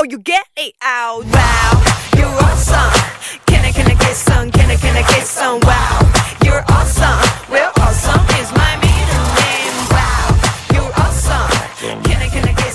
[0.00, 1.26] Oh, you get it out.
[1.26, 1.84] Wow,
[2.16, 3.38] you're awesome.
[3.44, 4.50] Can I, can I get some?
[4.50, 5.60] Can I, can I get some?
[5.60, 6.10] Wow,
[6.42, 7.52] you're awesome.
[7.52, 8.19] Well, awesome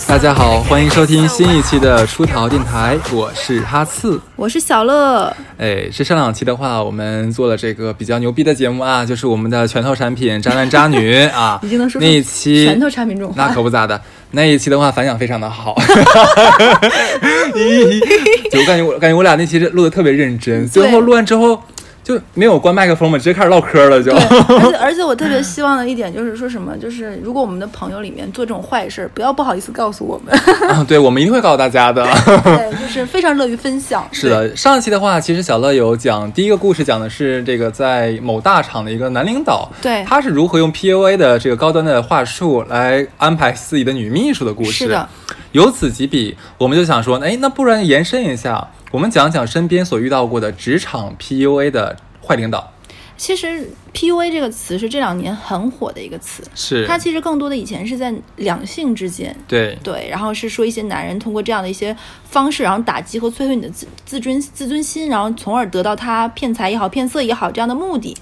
[0.08, 4.22] 大家好，欢迎收听新一期的出逃电台，我是哈刺。
[4.36, 14.00] 我是小乐，哎，这上两期的话，我们做了这个比较牛逼的节目啊，就是我们的拳头产品渣男渣女啊， 已经能说出那一期拳头产品中那可不咋的。
[14.32, 15.76] 那一期的话反响非常的好，
[18.52, 21.60] 就我感觉我感觉我俩那期录的特别认真，最后录完之后
[22.06, 24.14] 就没有关麦克风嘛，直接开始唠嗑了就。
[24.16, 30.34] 而且而且我特别希望的一点就是说什么，就是如果我们的朋友里面做这种坏事儿，不要不好意思告诉我们，
[30.70, 32.06] 啊对，我们一定会告诉大家的。
[32.44, 34.08] 对， 就是非常乐于分享。
[34.12, 44.72] 是的，上一期的话，其实小乐有讲第一个故事，讲的是这个在某大厂的一个男领导，对他是如何用 PUA 的这个高端的话术来安排自己的女秘书的故事。
[44.72, 45.10] 是的，
[45.54, 52.72] 由此及彼，我们就想说，哎，那不然延伸一下，我们讲讲身边所遇到过的职场 PUA 的坏领导。
[53.18, 59.34] 其实 PUA 这个词是这两年很火的一个词，是，它其实更多的以前是在两性之间。
[59.48, 61.96] 对对，然后是说一些男人通过这样的一些
[62.30, 68.18] 方式，然后打击和摧毁你的自自尊自尊心，然后从而得到他骗财也好、骗色也好这样的目的。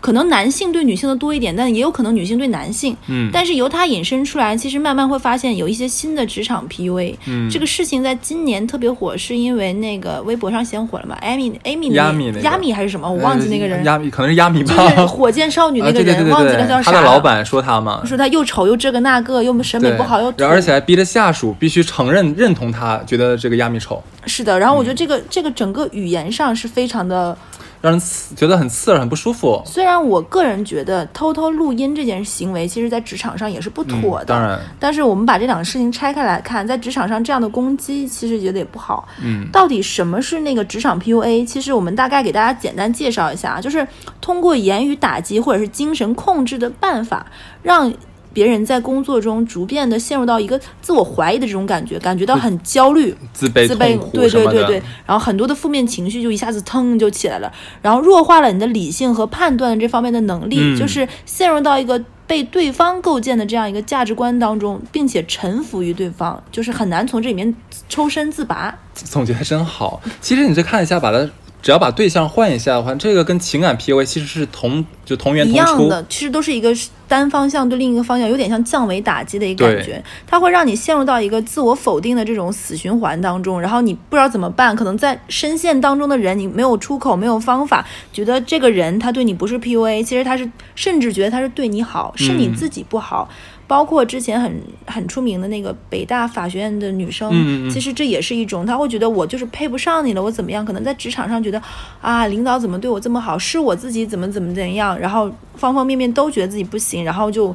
[0.00, 2.96] 可能男性对女性的多一点，但也有可能女性对男性。
[3.08, 7.14] 嗯但是由它引申出来，其实慢慢会发现有一些新的职场 PUA。
[7.26, 13.10] 嗯这个事情在今年特别火，是因为那个微博上先火了嘛？Amy Amy 亚米那个亚米还是什么？
[13.10, 16.96] 我忘记那个人，呃亚米可能是亚米吧，就是火箭少女那啊对对个人，对对对忘记了叫啥了。
[16.96, 24.02] 他的老板说他嘛，说他又丑又这个那个，又审美不好又而且还逼着下属必须承认认同他，觉得这个亚米丑。
[24.26, 24.58] 是的。
[24.58, 27.36] 然后我觉得这个、这个整个语言上是非常的，
[27.80, 29.62] 让人刺觉得很刺耳，很不舒服。
[29.64, 34.24] 虽然我个人觉得偷偷录音这件行为，其实在职场上也是不妥的。
[34.24, 39.08] 嗯当然，但是我们把这两个事情拆开来看，在职场上这样的攻击，其实觉得也不好。
[39.22, 41.46] 嗯，到底什么是那个职场 PUA？
[41.46, 43.86] 其实我们大概给大家简单介绍一下，就是
[44.20, 47.26] 通过言语打击或者是精神控制的办法，
[47.62, 47.92] 让
[48.32, 53.14] 别人在工作中逐渐的陷入到一个自我怀疑的这种感觉，感觉到很焦虑。
[53.32, 57.52] 自卑、自卑对对对对，然后很多的负面情绪就一下子腾就起来了，
[57.82, 67.54] 然后弱化了你的理性和判断的这方面的能力，嗯就是陷入到一个被对方构建的这样一个价值观当中，并且臣服于对方，就是很难从这里面
[67.88, 68.76] 抽身自拔。
[68.94, 70.00] 总结的真好。
[70.20, 71.28] 其实你这看一下，把它
[71.62, 75.80] 只要把对象换一下的话，这个跟情感 PUA 其实是同就同源一同出。
[75.80, 76.70] 样的，其实都是一个
[77.08, 93.30] 单方向对另一个方向，有点像降维打击的一个感觉，它会让你陷入到一个自我否定的这种死循环当中，然后你不知道怎么办，可能在深陷当中的人，你没有出口，没有方法，觉得这个人他对你不是 PUA，其实他是甚至觉得他是对你好，是你嗯自己不好。
[93.66, 94.50] 包括之前很
[94.86, 100.64] 很出名的那个北大法学院的女生，嗯嗯嗯其实这也是一种，她会觉得我就是配不上你了，我怎么样？
[100.64, 101.60] 可能在职场上觉得
[102.00, 107.54] 啊，领导怎么对我这么好，是我自己怎么怎么怎样，然后方方面面都觉得自己不行，然后就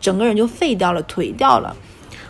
[0.00, 1.74] 整个人就废掉了，颓掉了。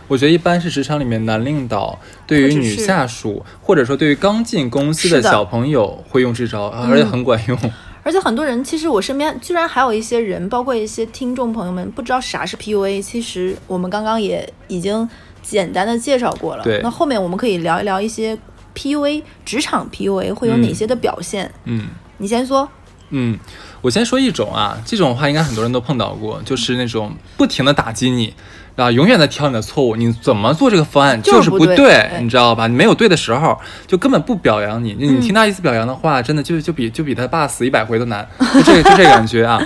[0.07, 7.57] 我觉得一般是职场里面男领导对于女下属，或者说对于刚进公司的小朋友会用这招，而且很管用。
[8.03, 13.01] 而且很多人，其实我身边居然还有一些人，包括一些听众朋友们，不知道啥是 PUA。
[13.01, 15.09] 其实我们刚刚也已经
[15.41, 16.63] 简单的介绍过了。
[16.63, 18.37] 对那后面我们可以聊一聊一些
[18.75, 21.51] PUA 职场 PUA 会有哪些的表现。
[21.63, 21.87] 嗯
[22.19, 22.69] 你先说。
[23.09, 23.37] 嗯，
[23.85, 28.33] 我先说一种啊，这种话应该很多人都碰到过，就是那种不停的打击你。
[28.75, 32.65] 啊，永远在挑你的错误，你怎么做这个方案就是不不对对你知道吧？
[32.65, 34.93] 你没有对的时候，就根本不表扬你。
[34.99, 39.61] 你嗯听他一次表扬的话，真的就就比就比他爸死一百回都难， 就这就这个感觉啊。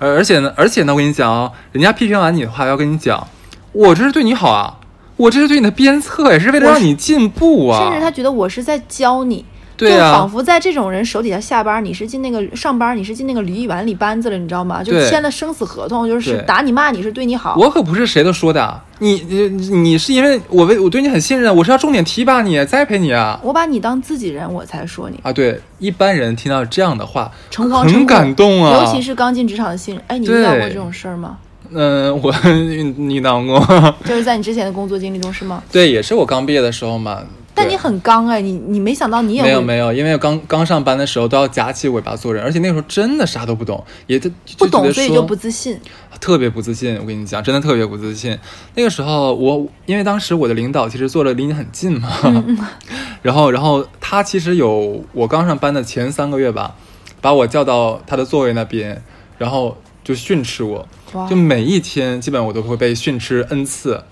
[0.00, 3.24] 而而且呢，而且呢，我跟你讲哦，人家批评完你的话，要跟你讲，
[3.72, 4.76] 我这是对你好啊，
[5.16, 7.84] 我这是对你的鞭策，也是为了让你进步啊。
[7.84, 9.42] 甚至他觉得我是在教你，
[9.80, 14.82] 对啊就仿佛在这种人手底下下班，你是进那个上班，你是进那个鲤鱼丸里班子了，你知道吗？
[14.82, 17.56] 就签了生死合同，就是打你骂你是对你好。
[17.58, 25.18] 我可不是谁都说的，啊你你你是因为我为我对你很信任，我是要重点提拔你、栽培你啊我把你当自己人，我才说你。
[25.22, 25.32] 啊！
[25.32, 31.38] 对，一般人听到这样的话，很诚惶诚恐感动啊，尤其是刚进职场的新人，哎，你遇到过这种事儿吗？
[31.72, 32.34] 嗯、我
[33.08, 35.62] 遇到过，就是在你之前的工作经历中是吗？
[35.72, 37.22] 对，也是我刚毕业的时候嘛。
[37.52, 45.78] 对但你很刚哎，你你没想到你也没有没有，因为刚刚上班的时候都要夹起尾巴做人，而且那个时候真的啥都不懂，也就不懂，所以就不自信。
[46.20, 46.96] 特别不自信。
[47.00, 48.38] 我跟你讲，真的特别不自信。
[48.74, 52.58] 那个时候我，因为当时我的领导其实坐的离你很近嘛，嗯
[53.22, 56.76] 然后然后他其实有我刚上班的前三个月吧，
[57.20, 59.02] 把我叫到他的座位那边，
[59.38, 60.86] 然后就训斥我，
[61.28, 64.02] 就每一天基本我都会被训斥 n 次。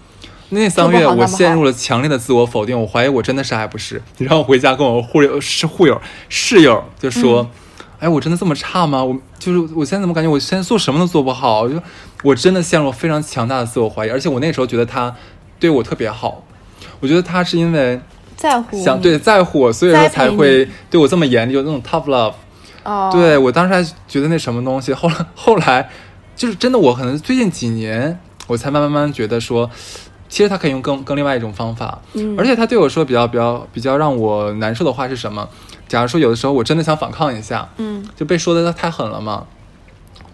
[0.50, 4.00] 那三个月我陷入了强烈的自我否定，我怀疑我真的啥也不是。
[4.18, 7.50] 然后我回家跟我护友是护友室友就说：“嗯
[7.98, 9.02] 哎，我真的这么差吗？
[9.02, 11.62] 我就是我现在怎么感觉我现在做什么都做不好？
[11.62, 11.82] 我就
[12.22, 15.12] 我真的陷入了非常强大的自我怀疑，而且我那时候觉得他
[15.58, 16.44] 对我特别好，
[17.00, 18.00] 我觉得他是因为
[18.36, 22.34] 在乎你想对在乎我，所以说才会对我这么严厉，有那种 tough love。
[22.84, 25.90] 哦，对我当时还觉得那什么东西，后来后来
[26.36, 28.16] 就是真的，我可能最近几年
[28.46, 29.68] 我才慢慢慢慢觉得说，
[30.28, 35.48] 其实他可以用更更另外一种方法，嗯而且他对我说比较比较比较让我难受的话是什么？
[35.88, 39.46] 假如说有的时候我真的想反抗一下，嗯就被说的太狠了嘛，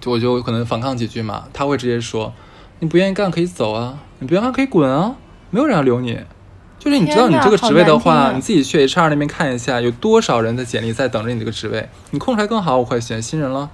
[0.00, 2.32] 就我就可能反抗几句嘛，他会直接说，
[2.80, 5.14] 你不愿意干可以走啊，你不愿意干可以滚啊，
[5.50, 6.18] 没有人要留你。
[6.76, 13.70] 就是你知道你这个职位的话，你自己去 HR 那边看一下，有多少人的简历在等着你这个职位，你空出来更好，我快选新人了。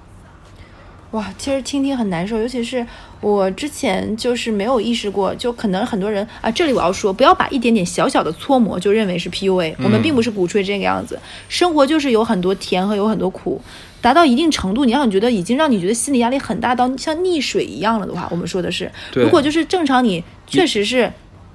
[1.12, 2.86] 哇，其实听听很难受，尤其是
[3.20, 11.18] 我之前就是没有意识过，就可能很多人啊，这里我要说，不要把一点点小小的搓磨就认为是 PUA，、我们并不是鼓吹这个样子，
[11.48, 13.60] 生活就是有很多甜和有很多苦，
[14.00, 19.24] 达到一定程度，你让你觉得已经让你觉得心理压力很大到像溺水一样了的话，我们说的是，对。
[19.24, 21.12] 如果就是正常你确实是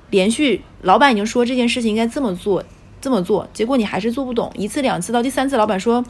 [0.09, 2.61] 连续，老板已经说这件事情应该这么做，
[2.99, 6.03] 这么做，结果你还是做不懂，一次两次到第三次，老板说。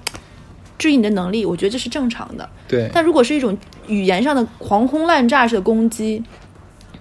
[0.77, 2.49] 质疑你的能力，我觉得这是正常的。
[2.67, 3.57] 对，但如果是一种
[3.87, 6.21] 语言上的狂轰滥炸式的攻击，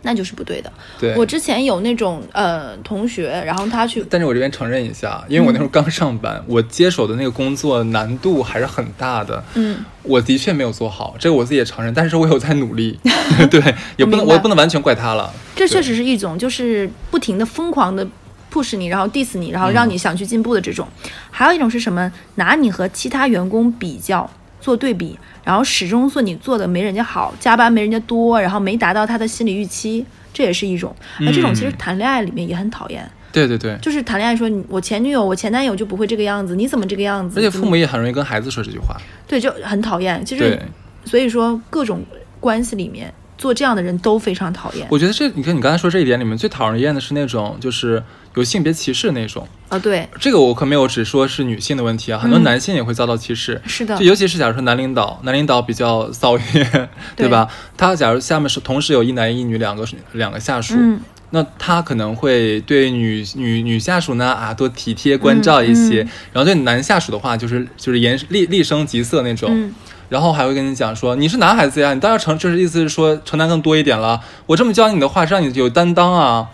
[0.03, 0.71] 那就是不对的。
[1.00, 9.43] 对，我之前有那种呃同学，然后他去，但是我这边承认一下，因为我那时候刚上班，我接手的那个工作难度还是很大的。
[9.55, 12.99] 嗯，我的确没有做好，这个我自己也承认，但是我有在努力。
[13.50, 15.32] 对，也不能，我也不能完全怪他了。
[15.56, 18.06] 这确实是一种就是不停的疯狂的
[18.55, 20.87] push 你，然后 diss 你，然后让你想去进步的这种。
[21.31, 22.12] 还有一种是什么？
[22.37, 24.31] 拿你和其他员工比较。
[24.61, 25.15] 做对比，
[25.45, 30.03] 然后始终说你做的没人家好，加班没人家多，然后没达到他的心理预期，
[30.33, 30.97] 这也是一种。
[31.21, 37.39] 那这种其实嗯谈恋爱里面也很讨厌，对对对，就是谈恋爱说你我前女友、我前男友就不会这个样子，你怎么这个样子？
[37.39, 38.97] 而且父母也很容易跟孩子说这句话。
[39.29, 40.25] 对，就很讨厌。
[40.25, 40.59] 其实，
[41.05, 42.03] 所以说各种
[42.41, 44.87] 关系里面做这样的人都非常讨厌。
[44.91, 48.03] 我觉得这你看你刚才说这一点里面最讨人厌的是那种就是
[48.35, 49.47] 有性别歧视那种。
[49.69, 52.43] 啊，对，这个我可没有只说是女性的问题啊，很多嗯。
[52.45, 53.61] 男性也会遭到歧视。
[53.67, 53.97] 是的。
[53.99, 56.71] 就，尤其是假如说男领导，男领导比较骚一点，
[57.17, 57.25] 对。
[57.25, 57.49] 对吧？
[57.77, 66.09] 他假如下面是同时有一男一女两个两个下属，嗯，那他可能会对女女女下属呢啊多体贴关照一些，嗯。
[66.35, 69.75] 然后对男下属的话就是就是言厉厉声疾色那种，嗯
[70.15, 76.49] 然后还会跟你讲说你是男孩子呀，你当然承就是意思是说承担更多一点了，我这么教你的话是让你有担当啊，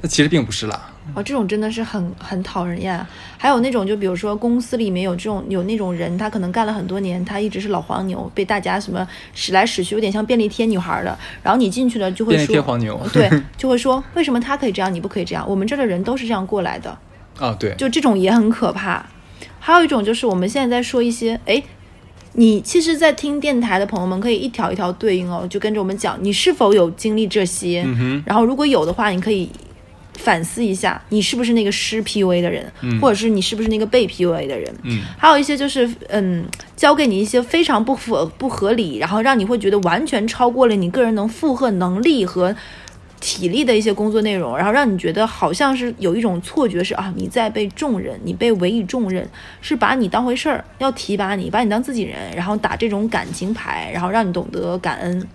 [0.00, 0.90] 那其实并不是啦。
[1.14, 3.06] 哦，这种真的是很很讨人厌。
[3.36, 11.14] 还有那种，就比如说公司里面有这种有那种人，他可能干了很多年，他一直是老黄牛，被大家什么使来使去，有点像便利贴女孩的。
[11.42, 15.44] 然后你进去了就会便利贴说，黄牛 对，就会说为什么他可以这样，你不可以这样？
[15.46, 16.96] 我们这儿的人都是这样过来的。
[17.38, 19.04] 啊，对，就这种也很可怕。
[19.60, 21.62] 还有一种就是我们现在在说一些，哎，
[22.34, 27.84] 你其实，在听电台的朋友们可以一条一条对应哦，就跟着我们讲，你是否有经历这些？
[27.86, 29.48] 嗯，然后如果有的话，你可以
[30.18, 34.74] 反思一下，你是不是那个施 PUA 的人，嗯或者是你是不是那个被 PUA 的人？
[34.82, 36.44] 嗯，还有一些就是，嗯，
[36.76, 42.54] 教给你一些非常不符不合理，然后让你会觉得完全超过了你个人能负荷能力和
[43.26, 49.26] 体力的一些工作内容，然后让你觉得好像是有一种错觉是啊，你在被重任，你被委以重任，
[49.62, 55.26] 是把你当回事儿，要提拔你，把你当自己人，然后打这种感情牌，然后让你懂得感恩，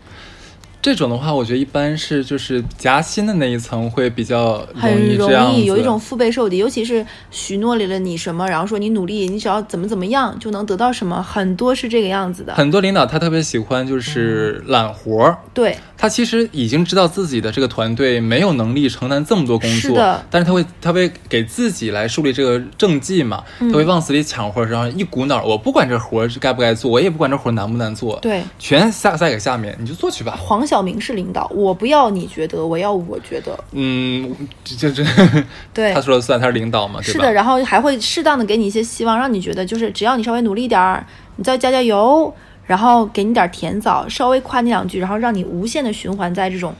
[0.81, 12.53] 这种的话，我觉得一般是就是夹心的那一层会比较容易这容易有一种腹背受敌，尤其是许诺了你什么，然后说你努力，你只要怎么怎么样就能得到什么，很多是这个样子的。
[12.53, 15.37] 很多领导他特别喜欢就是揽活儿。
[15.53, 20.25] 对，他其实已经知道自己的这个团队没有能力承担这么多工作，是的。
[20.29, 23.69] 但是他会他会给自己来树立这个政绩嘛，嗯。
[23.69, 30.37] 他会往死里抢活儿，然后一股脑儿我不管这活儿是该不该做，我也不管这活儿难不难做，对，全下塞给下面，你就做去吧。
[30.39, 33.57] 黄晓明是领导，我不要你觉得，我要我觉得。
[33.71, 35.03] 嗯，这这这，
[35.73, 37.01] 对他，说了算，他是领导嘛？
[37.01, 41.03] 是的，然后还会适当的给你一些希望，让你觉得就是只要你稍微努力点儿，
[41.37, 42.31] 你再加加油，
[42.67, 46.71] 然后给你点儿甜枣，稍微夸你两句，然后让你无限的循环在这种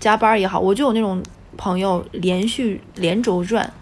[0.00, 1.22] 加班儿也好，我就有那种
[1.56, 3.72] 朋友连续连轴转，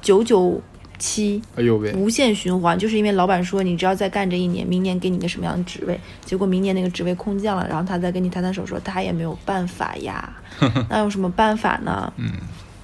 [0.00, 0.60] 九九
[0.98, 1.40] 七。
[1.54, 10.32] 哎呦喂，无限循环，就是因为老板说你只要再干这一年，明年给你个什么样的职位，结果明年那个职位空降了，然后他再跟你摊摊手说他也没有办法呀，
[10.88, 12.12] 那有什么办法呢？
[12.16, 12.30] 嗯，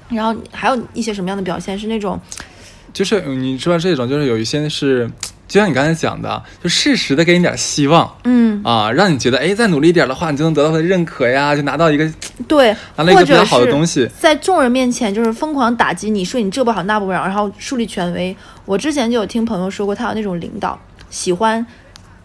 [0.09, 2.21] 然后还有一些什么样的表现是那种，
[2.93, 5.11] 就是你知道这种，就是有一些是。
[5.53, 12.11] 就像你刚才讲的，就适时的给你点希望嗯，啊，让你觉得哎，再努力一点的话，你就能得到他的认可呀，就拿到一个
[12.49, 14.09] 对，拿到一个比较好的东西。
[14.19, 18.35] 在众人面前就是疯狂打击你，说你这不好那不好，然后树立权威。
[18.65, 20.81] 我之前就有听朋友说过，他有那种领导
[21.11, 21.67] 喜欢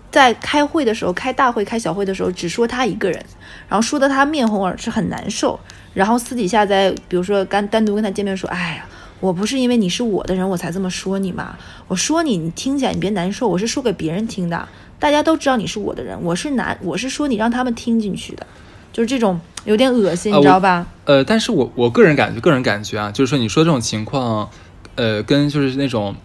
[0.10, 3.22] 在开会的时候、开大会、开小会的时候只说他一个人，
[3.68, 5.60] 然后说的他面红耳赤，很难受。
[5.94, 8.86] 然后私底下在比如说单单独跟他见面说，哎呀。
[9.20, 11.58] 我不是因为你是我的人我才这么说你嘛，
[11.88, 14.68] 我说你你听起来你别难受，我是说给别人听的，
[15.00, 18.46] 大家都知道你是我的人，我是难我是说你让他们听进去的，
[18.94, 20.86] 就是这种有点恶心，你知道吧？
[21.06, 24.50] 呃，但是我我个人感觉，个人感觉啊，就是说你说这种情况，
[24.96, 26.16] 呃，跟就是那种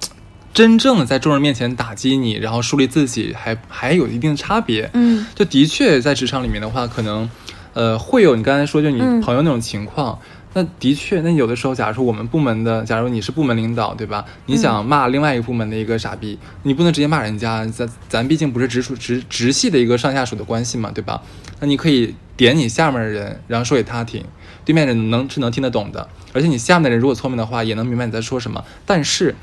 [0.53, 4.91] 真正的在众人面前打击你，然后树立自己还，还有一定的差别。
[4.93, 7.31] 嗯就的确在职场里面的话，可能
[7.73, 10.19] 呃会有你刚才说就你嗯朋友那种情况。
[10.55, 14.25] 那的确，那有的时候，假如说我们部门的，假如你是部门领导，对吧？
[14.47, 21.23] 你想骂另外一个部门的一个傻逼，你不能直接骂人家，咱咱毕竟不是直属直直系的一个上下属的关系嘛，对吧？
[21.61, 24.23] 那你可以点你下面的人，然后说给他听，
[24.65, 28.63] 对面人能是能听得懂的，而且你下面的人如果聪明的话，也能明白你在说什么。
[28.85, 29.35] 但是，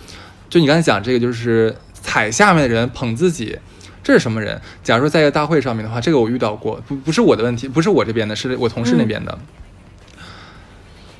[0.48, 3.58] 就你刚才讲这个，就是踩下面的人捧自己，
[4.04, 4.62] 这是什么人？
[4.84, 9.39] 假如说在一个大会上面的话，这个我遇到过，不不是我的问题，不是我这边的，是我同事那边的。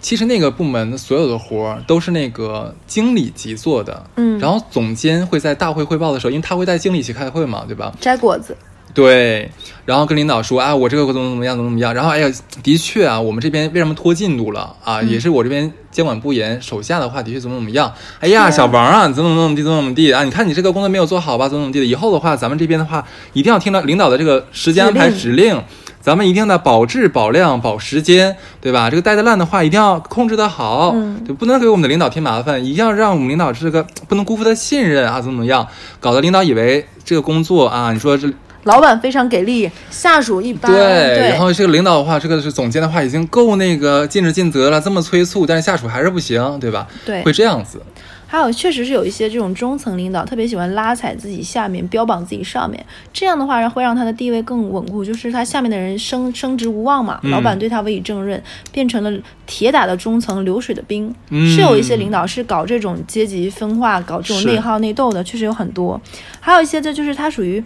[0.02, 7.94] 其实那个部门的所有的活儿都是那个经理级做的，嗯然后总监会在大会汇报的时候，因为他会带经理一起开会嘛，对吧？
[8.00, 8.56] 摘果子，
[8.94, 9.52] 对，
[9.86, 11.94] 然后跟领导说啊，我这个怎么怎么样，怎么怎么样。
[11.94, 12.32] 然后哎呀，
[12.64, 15.02] 的确啊，我们这边为什么拖进度了啊？
[15.04, 17.94] 也是我这边监管不严，手下的话的确怎么怎么样。
[18.20, 20.24] 哎呀，小王啊，你怎么怎么怎么地，怎么怎么地啊？
[20.24, 21.48] 你看你这个工作没有做好吧？
[21.50, 21.86] 怎么怎么地的。
[21.86, 25.64] 以后的话，咱们这边的话，一定要听到领导的这个时间安排指令指令。
[26.02, 28.90] 咱们一定呢保质、保量、保时间，对吧？
[28.90, 35.68] 这个带的烂的话，一定要控制的好，嗯就不能给我们的领导添麻烦，一定要让我们领导这个不能辜负他信任啊，怎么怎么样，
[36.00, 38.32] 搞得领导以为这个工作啊，你说这
[38.64, 40.72] 老板非常给力，下属一般。
[40.72, 46.86] 对，对，然后这个领导的话，这个是总监的话，已经够那个尽职尽责了，这么催促，但是下属还是不行，对吧？
[47.06, 47.82] 对会这样子。
[48.32, 58.40] 还有确实是有一些这种中层领导特别喜欢拉踩自己下面，标榜自己上面，这样的话会让他的地位更稳固，就是他下面的人升升职无望嘛，嗯老板对他委以重任，
[58.72, 59.12] 变成了
[59.48, 61.12] 铁打的中层，流水的兵。
[61.30, 66.00] 嗯是有一些领导是搞这种阶级分化、搞这种内耗内斗的，确实有很多。
[66.40, 67.64] 还有一些这就是他属于。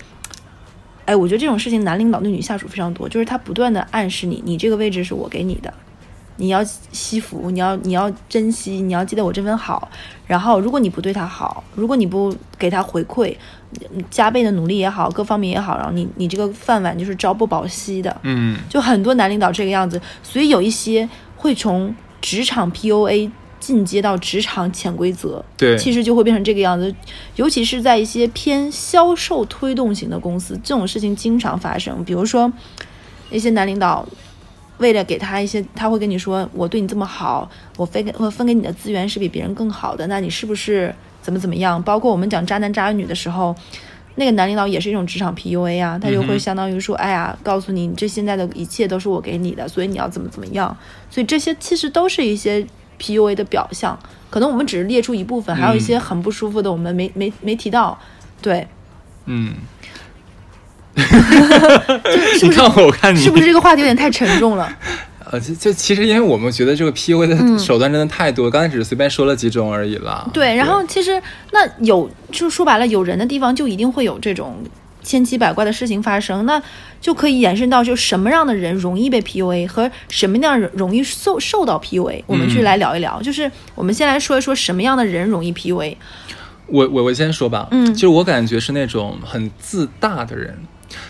[1.05, 5.73] 哎，我觉得这种事情男领导对女下属非常多，就是他不断的暗示你，你这个位置是我给你的，
[6.37, 9.89] 你要惜福，你要你要珍惜，你要记得我这份好。
[10.25, 13.35] 然后，如果你不对他好，如果你不给他回馈，
[13.93, 18.15] 嗯加倍的努力也好，各方面也好，然后你你这个饭碗就是朝不保夕的。
[18.23, 26.93] 嗯，就很多男领导这个样子，所以有一些会从职场 PUA 进阶到职场潜规则，对，其实就会变成这个样子。
[27.35, 32.03] 尤其是在一些偏销售推动型的公司，这种事情经常发生。
[32.03, 32.51] 比如说，
[33.29, 34.05] 一些男领导
[34.77, 43.55] 为了给他一些，他会跟你说：“我对你这么好，我分给我分给你的资源是比别人更好的，那你是不是怎么怎么样？”包括我们讲渣男渣女的时候。
[44.15, 50.77] 那个男领导也是一种职场 PUA 啊，他就会相当于说，哎呀，告诉你，你这现在的一切都是我给你的，所以你要怎么怎么样。
[51.09, 52.63] 所以这些其实都是一些
[52.99, 53.97] PUA 的表象，
[54.29, 57.97] 可能我们只是列出一部分，还有一些很不舒服的，我们没没没提到。
[58.39, 58.67] 对，
[59.25, 59.55] 嗯，
[62.41, 64.71] 你看我，我看你，是不是这个话题有点太沉重了？
[65.31, 70.29] 呃，就就其实因为我们觉得这个 PUA 嗯的手段真的太多，刚才只是随便说了几种而已啦。
[70.31, 71.19] 对，然后其实
[71.51, 74.57] 那有，就说白了，有人的地方就一定会有这种
[75.01, 76.61] 千奇百怪的事情发生，那
[77.01, 83.19] 就可以延伸到就什么样的人容易被 PUA 和什么样人容易受受到 PUA，我们去嗯来聊一聊。
[83.21, 85.95] 就是我们先来说一说什么样的人容易 PUA。
[86.67, 90.55] 我我我先说吧，嗯就是我感觉是那种很自大的人，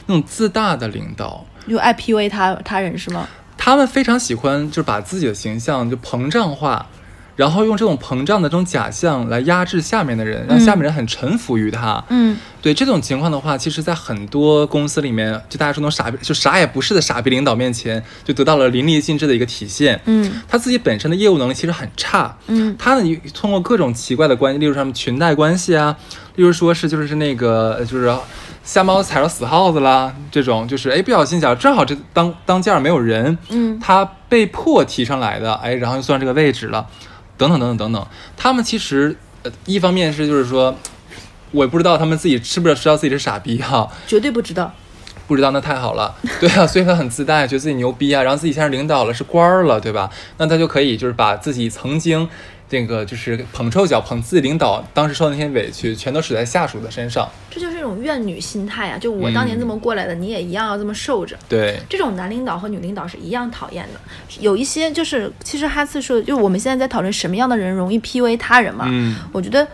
[0.05, 3.27] 那种自大的领导，就爱 PUA 他他人是吗？
[3.57, 6.85] 他们非常喜欢就是把自己的形象就膨胀化，
[7.35, 12.03] 然后用这种膨胀的这种假象来压制下面的人，让下面人很臣服于他。
[12.09, 19.99] 嗯对这种情况的话，其实，在很多公司里面，就大家说那种傻逼，就啥也不是的傻逼领导面前，就得到了淋漓尽致的一个体现。
[20.05, 25.93] 嗯他自己本身的业务能力其实很差，嗯他呢通过各种奇怪的关系，例如什么裙带关系啊，
[26.35, 28.09] 例如说是就是那个呃就是
[28.63, 36.87] 瞎猫踩着死耗子啦，这种就是哎不小心想正好这当当间儿没有人，嗯他被迫提上来的，哎，然后又算这个位置了，
[37.37, 38.07] 等等等等等等。
[38.37, 40.75] 他们其实呃一方面是就是说，
[41.51, 44.71] 我也不知道他们自己知不知道知道自己是傻逼哈、绝对不知道。
[45.25, 50.09] 不知道那太好了， 对啊，所以他很自大，觉得自己牛逼啊，然后自己现在是领导了，是官儿了，对吧？
[50.37, 52.27] 那他就可以就是把自己曾经
[52.73, 57.29] 这个就是捧臭脚、捧自己领导当时受的那些委屈，全都使在下属的身上。
[57.51, 58.97] 这就是一种怨女心态啊！
[58.97, 61.37] 就我当年这么过来的，你也一样要这么受着。
[61.47, 63.99] 对，这种男领导和女领导是一样讨厌的。
[64.39, 68.85] 有一些就是，其实哈次说，就我们现在在讨论什么样的人容易 PUA 他人嘛。
[68.89, 69.67] 嗯，我觉得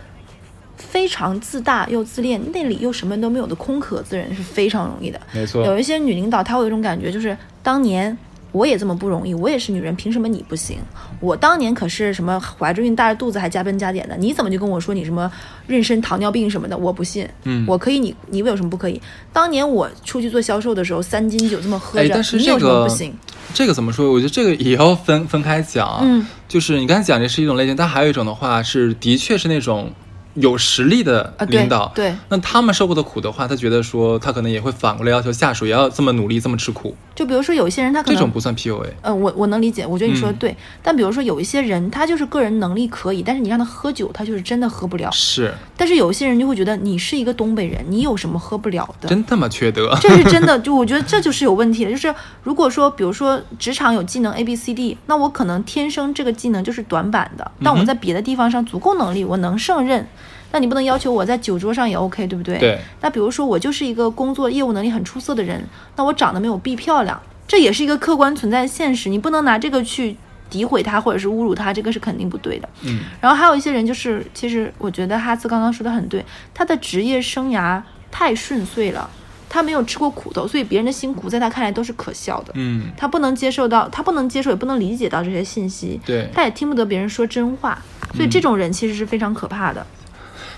[0.76, 5.18] 非常自大又自恋，那里又什么都没有的空壳子人是非常容易的。
[5.32, 5.64] 没错。
[5.64, 8.16] 有一些女领导，她会有一种感觉，就是当年
[8.52, 10.78] 我也这么不容易，我也是女人，凭什么你不行？
[11.20, 15.30] 我当年可是什么怀着孕大着肚子还加班加点的，你怎么就跟我说你什么
[15.68, 16.76] 妊娠糖尿病什么的？
[16.76, 17.28] 我不信。
[17.44, 19.00] 嗯我可以，你你为什么不可以？
[19.32, 23.14] 当年我出去做销售的时候，三斤酒这么喝着，哎但是你有什么这个不行？
[23.52, 24.12] 这个怎么说？
[24.12, 26.00] 我觉得这个也要分分开讲啊。
[26.02, 29.92] 嗯，就是你刚才讲这是一种类型，但还有一种的话是，的确是那种
[30.34, 31.90] 有实力的啊对领导。
[31.94, 36.94] 对那他们受过的苦的话，他觉得说他可能也会反过来要求下属也要这么努力，这么吃苦。
[37.20, 38.86] 就比如说有一些人，他可能这种不算 PUA。
[39.02, 40.56] 呃，我我能理解，我觉得你说的嗯对。
[40.82, 45.10] 但比如说有一些人，他就是个人能力可以，但是你让他喝酒，他就是真的喝不了。
[45.12, 49.08] 是，但是有一些人就会觉得你是一个东北人，你有什么喝不了的？
[49.10, 49.94] 真他妈缺德。
[50.00, 51.90] 这是真的， 就我觉得这就是有问题的。
[51.90, 60.08] 就是如果说，比如说职场有技能 A B C D，那我可能天生这个技能就是短板的，但我在别的地方上足够能力，我能胜任。
[60.52, 62.58] 那你不能要求我在酒桌上也 OK，对不对？
[62.58, 62.78] 对。
[63.00, 65.62] 那比如说我就是一个工作业务能力很出色的人，
[65.96, 70.16] 那我长得没有 B 漂亮，这也是一个客观存在的现实，你不能拿这个去
[70.50, 72.68] 诋毁他或者是侮辱他，这个是肯定不对的。
[72.82, 77.80] 嗯，然后还有一些人就是，其实我觉得哈斯刚刚说的很对，他的职业生涯
[78.10, 79.08] 太顺遂了，
[79.48, 82.52] 他没有吃过苦头，所以别人的辛苦在他看来都是可笑的。
[82.56, 86.28] 嗯，他不能接受到，他不能接受，也不能理解到这些信息，对。
[86.34, 87.80] 他也听不得别人说真话，
[88.14, 89.86] 所以这种人其实是非常可怕的。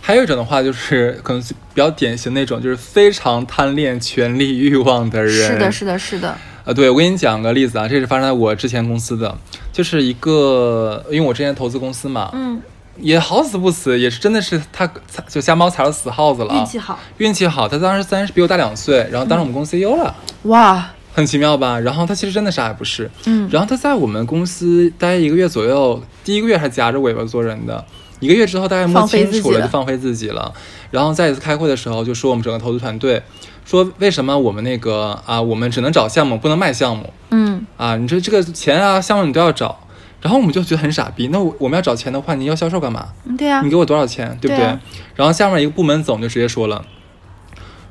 [0.05, 5.53] 还有一种的话，就是可能是比较典型那种，就是非常贪恋权力欲望的人。
[5.53, 9.39] 是的，是的，是的，啊，对，我给你讲个例子啊，这是发生在我之前公司的，
[9.73, 12.61] 就是一个，因为我之前投资公司嘛，嗯，
[12.99, 14.91] 也好死不死，也是真的是他
[15.29, 16.53] 就瞎猫踩到死耗子了。
[16.53, 21.79] 啊，运气好，运气好，他当时虽然是比我大两岁，然后当时我们公司 CEO 了，哇，很奇妙吧？
[21.79, 27.85] 然后他其实真的啥也不是，嗯，然后他在我们公司待一个月左右，第一个月还夹着尾巴做人的，
[28.23, 30.53] 一个月之后大概摸清楚了，就放飞自己了。
[30.91, 33.21] 然后再一次开会的时候，就说我们整个投资团队，
[33.65, 37.97] 说为什么我们那个啊，我们只能找项目，不能卖项目嗯，啊？
[37.97, 39.79] 你这这个钱啊，项目你都要找。
[40.21, 43.09] 然后我们就觉得很傻逼，那我我们要找钱的话，你要销售干嘛？
[43.25, 44.59] 嗯对呀、你给我多少钱，对不对？
[44.59, 44.81] 对啊
[45.17, 46.85] 然后下面一个部门总就直接说了，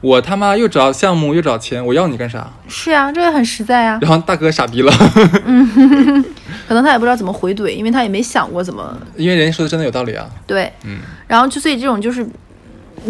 [0.01, 2.49] 我他妈又找项目又找钱，我要你干啥？
[2.67, 4.91] 是呀、这个很实在呀、然后大哥傻逼了，
[6.67, 10.27] 可能他也不知道怎么回怼，因为他也没想过怎么 因为人家说的真的有道理啊。
[10.45, 12.27] 对，嗯，然后就所以这种就是。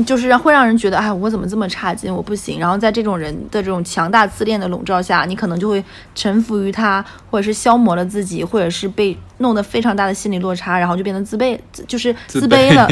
[0.06, 2.58] 就是让会让人觉得，哎，我怎么这么差劲，我不行。
[2.58, 5.84] 然后在这种人的这种强大自恋的笼罩下，你可能就会
[6.16, 12.88] 臣服于他，或者是消磨了自己，或者是被弄得非常大的心理落差，然后就变得自卑，自就是自自卑了。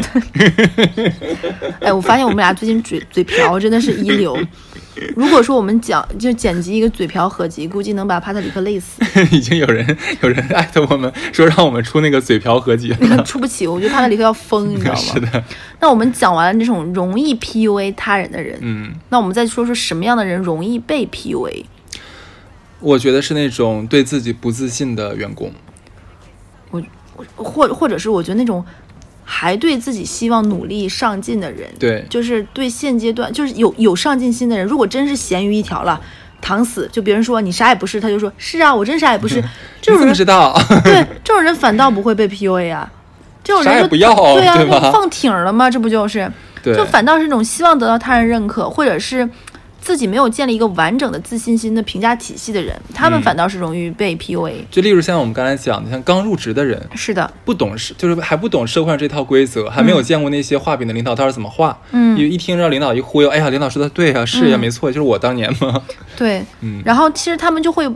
[1.82, 4.38] 哎，我发现我们俩最近嘴嘴瓢真的是一流。
[5.16, 9.02] 如果说我们讲就剪辑一个嘴瓢合集，估计能把帕特里克累死。
[9.32, 13.24] 已经有人有人艾特我们说让我们出那个嘴瓢合集了。
[13.24, 15.00] 出不起，我觉得帕特里克要疯，你知道吗？
[15.00, 15.44] 是的，
[15.80, 21.64] 那我们讲完了这种容易 PUA 他人的人，嗯，那我们再说说什么样的人容易被 PUA？
[22.82, 25.54] 我觉得是那种对自己不自信的员工。
[27.36, 28.64] 或或者是我觉得那种
[29.24, 36.00] 还对自己希望努力上进的人，对，就是对现阶段就是有有上进心的人，如果真是咸鱼一条了。
[36.42, 39.44] 躺死，就别人说你啥也不是，他就说是啊，我真啥也不是。
[39.82, 40.58] 这种人知道？
[40.86, 42.90] 对这种人反倒不会被 PUA 啊，
[43.44, 45.70] 这种人就不要对啊，对放挺了吗？
[45.70, 46.32] 这不就是？
[46.64, 49.30] 对，就反倒是那种希望得到他人认可，或者是
[49.82, 54.54] 自己没有建立一个完整的自信心的评价体系的人，他们嗯反倒是容易被 PUA。
[54.70, 61.78] 就例如像我们刚才讲的，像刚入职的人，是的，不懂事，就是还不懂社会上这套规则，还没有见过那些画饼的领导到底怎么画。
[61.92, 65.82] 嗯一一听让领导一忽悠，哎呀，领导说的对呀、是呀、嗯没错，就是我当年嘛。
[66.16, 66.44] 对。
[66.62, 67.90] 嗯，然后其实他们就会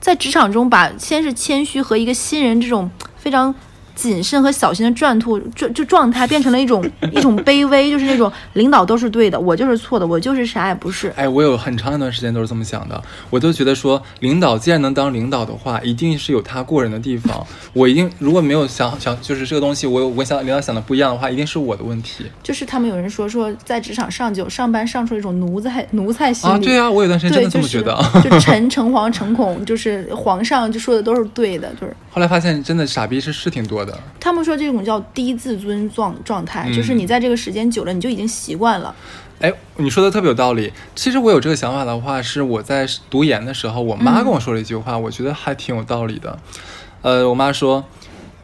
[0.00, 3.54] 在职场中把先是谦虚和一个新人这种非常
[3.94, 11.12] 谨慎和小心的转兔就就状态变成了一种一种卑微，就是那种领导都是对的，我就是错的，我就是啥也不是。
[11.16, 17.46] 哎，我有很长一段时间都是这么想的，我都觉得说，领导既然能当领导的话，一定是有他过人的地方。
[17.72, 26.56] 我一定如果没有想想，就是这个东西，我有我想领导想的不一样的话，一定是我的问题就是他们有人说说在职场上就上班上出一种奴才奴才心啊。
[26.56, 26.64] 理。
[26.66, 27.92] 对啊，我有段时间真，的这么觉得。
[28.22, 33.98] 就 诚诚惶诚恐，就是皇上就说的都是对的，就是后来发现，真的傻逼是是挺多说的。
[34.20, 38.94] 他们说这种叫低自尊状状态，嗯就是你在这个时间久了，你就已经习惯了。
[39.40, 40.72] 哎，你说的特别有道理。
[40.94, 46.38] 其实我有这个想法的话，是我在读研的时候，我妈嗯跟我说了一句话，我觉得还挺有道理的。
[47.02, 47.84] 呃，我妈说，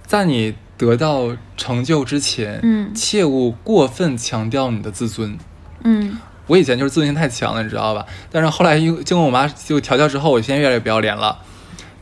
[0.05, 5.39] 在你得到成就之前，嗯切勿过分强调你的自尊。
[5.85, 8.05] 嗯，我以前就是自尊心太强了，你知道吧？
[8.33, 11.39] 但是后来又经过我妈就调教之后，我现在越来越不要脸了。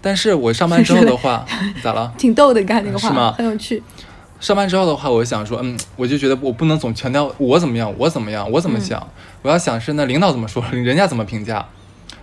[0.06, 1.44] 但是我上班之后的话，
[1.82, 2.12] 咋了？
[2.16, 3.82] 挺逗的，刚才那个话是吗很有趣。
[4.38, 9.04] 上班之后的话，我想说，嗯，我就觉得我不能总强调我怎么样，我怎么样，我怎么想，
[9.42, 11.66] 我要想是那领导怎么说，人家怎么评价，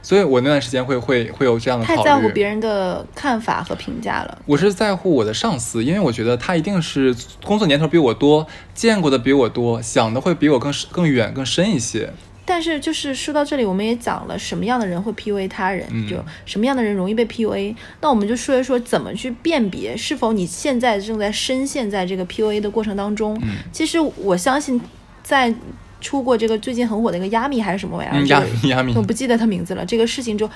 [0.01, 1.97] 所以我那段时间会会会有这样的考虑。
[1.97, 4.37] 太在乎别人的看法和评价了。
[4.45, 12.13] 我是在乎我的上司，因为我觉得他一定是工作年头比我多，见过的比我多，想的会比我更更远更深一些。
[12.45, 17.75] 但是就是说到这里，我们也讲了什么样的人会 PUA 他人，嗯就什么样的人容易被 PUA。
[18.01, 23.39] 那我们就说一说怎么去辨别是否你现在正在深陷在这个 PUA 的过程当中。
[23.43, 24.79] 嗯其实我相信，
[25.23, 25.53] 在
[26.01, 29.85] 出过这个最近很火的一个亚米还是什么玩意儿，亚米亚米我，不记得他名字了。
[29.85, 30.49] 这个事情就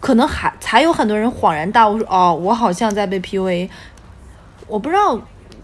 [0.00, 3.68] 可能还才有很多人恍然大悟说，哦，我好像在被 PUA。
[4.66, 5.20] 我不知道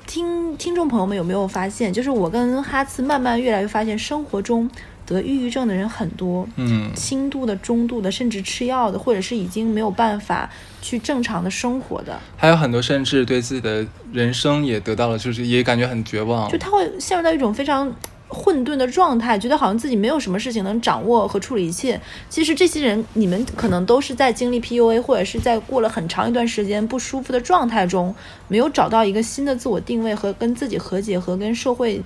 [0.06, 4.70] 听听众朋友们有没有发现，就是我跟哈茨慢慢越来越发现，生活中
[5.14, 16.58] 得抑郁症的人很多，嗯，轻度的、中度的，甚至吃药的，或者是已经没有办法去正常的生活的，还有很多甚至对自己的人生也得到了，就是也感觉很绝望就。
[16.58, 17.92] 他会陷入到一种非常
[18.28, 21.98] 混沌的状态，觉得好像自己没有什么事情能掌握和处理一切。
[22.28, 28.14] 其实这些人，你们可能都是在经历 PUA，或者是在过了很长一段时间不舒服的状态中，
[28.48, 32.02] 没有找到一个新的自我定位和跟自己和解和跟社会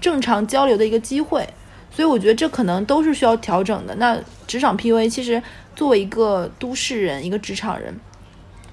[0.00, 1.48] 正常交流的一个机会。
[1.98, 3.92] 所以我觉得这可能都是需要调整的。
[3.96, 5.42] 那职场 PUA 其实
[5.74, 7.92] 作为一个都市人，一个职场人，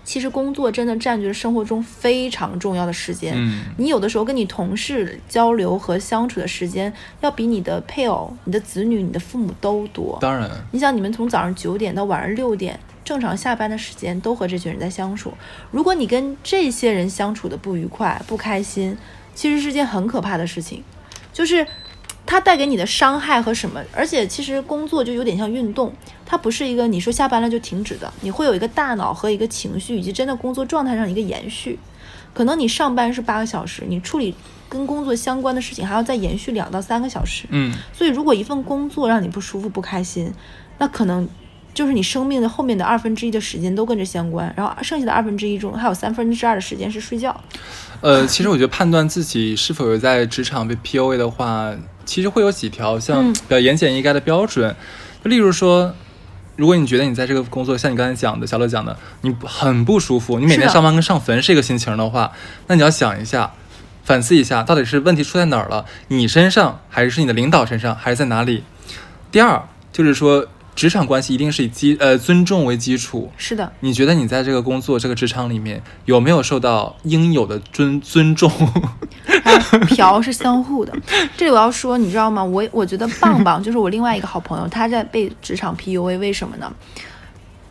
[0.04, 3.34] 其实工作真的占据了生活中非常重要的时间。
[3.36, 10.20] 嗯，你有的时候跟你同事交流和相处的时间，要比你的配偶、你的子女、你的父母都多。
[10.22, 15.34] 当然，你想，你们从早上九点到晚上六点，正常下班的时间都和这群人在相处。
[15.72, 18.96] 如果你跟这些人相处的不愉快、不开心，
[19.34, 20.84] 其实是件很可怕的事情，
[21.34, 21.66] 就是
[22.26, 23.82] 它带给你的伤害和什么。
[23.94, 25.94] 而且，其实工作就有点像运动，
[26.26, 31.78] 它不是一个你说下班了就停止的，你会有一个大脑和一个情绪，以及真的工作状态上一个延续。
[32.34, 34.36] 可能你上班是八个小时，你处理
[34.68, 37.46] 跟工作相关的事情还要再延续两到三个小时。
[37.50, 40.34] 嗯，所以，如果一份工作让你不舒服、不开心，
[40.78, 41.26] 那可能
[41.74, 47.40] 就是你生命的后面的二分之一的时间都跟着相关，然后剩下的二分之一中还有三分之二的时间是睡觉。
[48.02, 51.74] 呃，其实我觉得判断自己是否有在职场被 PUA 的话，
[52.06, 54.76] 其实会有几条像嗯比较言简意赅的标准。
[55.24, 55.94] 就例如说，
[56.56, 62.32] 如果你觉得你在这个工作，像你刚才讲的，小乐讲的，你很不舒服，你每天上班跟上坟是一个心情的话，
[62.68, 63.52] 那你要想一下，
[64.04, 65.86] 反思一下，到底是问题出在哪儿了？
[66.10, 68.64] 你身上，还是你的领导身上，还是在哪里？
[69.32, 73.32] 第二就是说，职场关系一定是以基呃尊重为基础。
[73.38, 78.52] 是的，你觉得你在这个工作、这个职场里面有没有受到应有的尊尊重？
[79.44, 80.94] 然后嫖是相互的。
[81.38, 82.44] 这里我要说，你知道吗？
[82.44, 86.72] 我我觉得棒棒 就是我另外一个好朋友，他在被职场 PUA，为什么呢？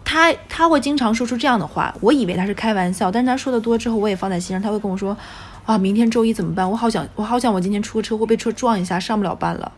[0.03, 4.63] 他他会经常说出这样的话，我以为他是开玩笑，但是他说的多之后，我也放在心上。
[4.63, 5.17] 他会跟我说
[5.67, 6.71] ：“啊，明天周一怎么办？
[6.71, 9.71] 我好想，我好想，我今天出个车祸被车撞一下，上不了班了。”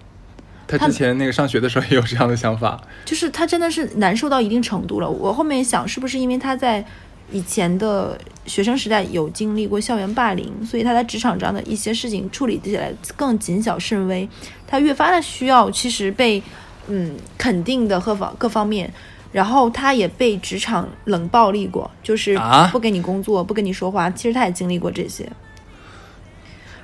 [0.67, 2.81] 他之前那个上学的时候也有这样的想法。
[3.05, 5.09] 就是他真的是难受到一定程度了。
[5.09, 6.85] 我后面想，是不是因为他在
[7.31, 14.29] 以前的学生时代有经历过校园霸凌，所以他在职场上的一些事情处理起来更谨小慎微，
[14.67, 16.43] 他越发的需要其实被
[16.89, 18.93] 嗯肯定的各方各方面。
[19.33, 24.09] 然后他也被职场冷暴力过，就是啊不给你工作，不跟你说话。
[24.09, 25.31] 其实他也经历过这些。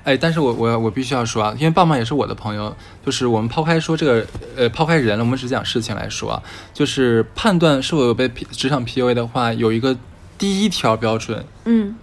[0.04, 2.74] 哎，但是我我我必须要说啊，因为棒棒也是我的朋友，
[3.06, 6.42] 就是我们抛开说这个呃抛开人了，我们只讲事情来说啊，
[6.74, 9.96] 就是判断是否有被 P 职场 PUA 的话，有一个
[10.36, 11.94] 第一条标准，嗯，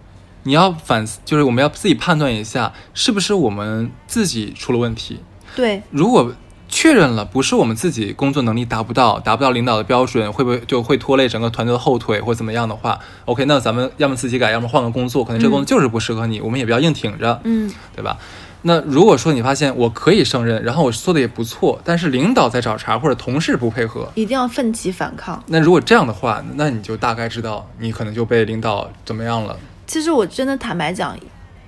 [0.44, 5.20] 你要反思，就是我们要自己判断一下，是不是我们自己出了问题。
[5.56, 6.34] 对，如果
[6.69, 18.17] 确认了不是我们自己工作能力达不到，达不到领导的标准，会不会就会拖累整个团队的后腿或怎么样的话，OK，那咱们要么自己改，要么换个工作，可能这个工作就是不适合你，我们也不要硬挺着，嗯，对吧？
[18.62, 25.41] 那如果说你发现我可以胜任，然后我做的也不错，但是领导在找茬或者同事不配合，一定要奋起反抗。
[25.47, 29.58] 那如果这样的话，那你就大概知道你可能就被领导怎么样了。
[29.88, 31.17] 其实我真的坦白讲，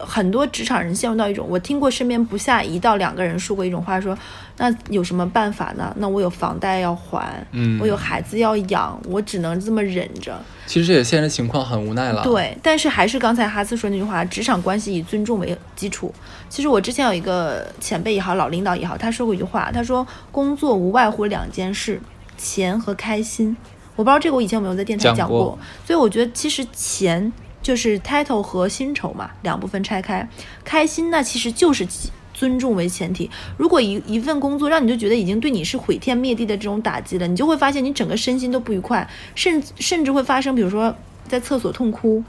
[0.06, 4.18] 很多职场人陷入到一种，我听过身边不下一到两个人说过一种话，说
[4.58, 5.94] 那有什么办法呢？
[5.98, 10.40] 那我有房贷要还，嗯我有孩子要养，我只能这么忍着。
[10.66, 16.14] 其实这也现实情况很无奈了。，对，但是还是刚才哈斯说那句话，职场关系以尊重为基础。
[16.50, 22.02] 其实我之前有一个前辈也好，老领导也好，他说过一句话，他说工作无外乎两件事，
[22.38, 23.56] 钱和开心。
[23.98, 27.32] 我不知道这个我以前有没有在电台讲讲过所以我觉得其实钱
[27.62, 30.28] 就是 title 和薪酬嘛，两部分拆开，
[30.64, 31.88] 开心那其实就是
[32.34, 33.30] 尊重为前提。
[33.58, 40.96] 如果一一份工作让你就觉得已经对你是毁天灭地的这种打击了，你就会发现你整个身心都不愉快，甚甚至会发生，比如说
[41.28, 42.24] 在厕所痛哭，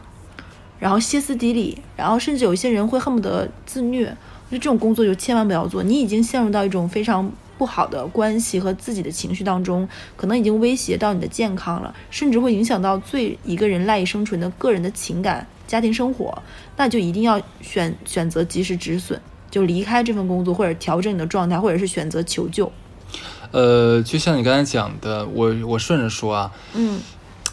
[0.79, 4.05] 然后歇斯底里，然后甚至有一些人会恨不得自虐。
[4.05, 16.43] 我觉得这种工作就千万不要做，你已经陷入到一种非常不好的关系和自己的情绪当中，可能已经威胁到你的健康了，甚至会影响到最一个人赖以生存的个人的情感、家庭生活，
[16.77, 19.17] 那就一定要选选择及时止损，
[19.49, 22.73] 就离开这份工作，或者调整你的状态，或者是选择求救。
[23.53, 26.99] 呃，就像你刚才讲的，我我顺着说啊，嗯，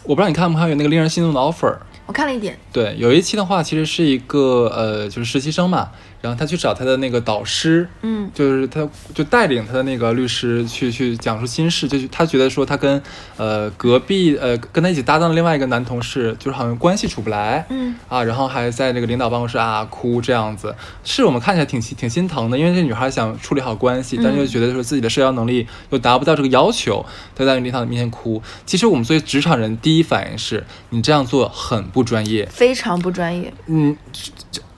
[0.02, 1.76] 我不知道你看不看有那个令人心动的 offer。
[2.06, 8.30] 我看了一点，对，有一期的话，其实是一个呃，就是实习生嘛，然后他去找他的那个导师，嗯。
[8.32, 13.02] 就是他就带领他的那个律师去去讲述心事，就是他觉得说他跟
[13.36, 17.94] 呃隔壁呃跟他一起搭档的另外一个男同事，就是好像关系处不来，嗯。
[18.08, 27.04] 啊，然后还在那个领导办公室啊哭这样子，是我们看起来挺心挺心疼的，因为这女孩想处理好关系，但是又觉得说自己的社交能力又达不到这个要求，
[27.34, 28.40] 她在领导面前哭。
[28.64, 33.52] 其实我们作为职场人，第一反应是你这样做很不专业，非常不专业。
[33.66, 33.96] 嗯，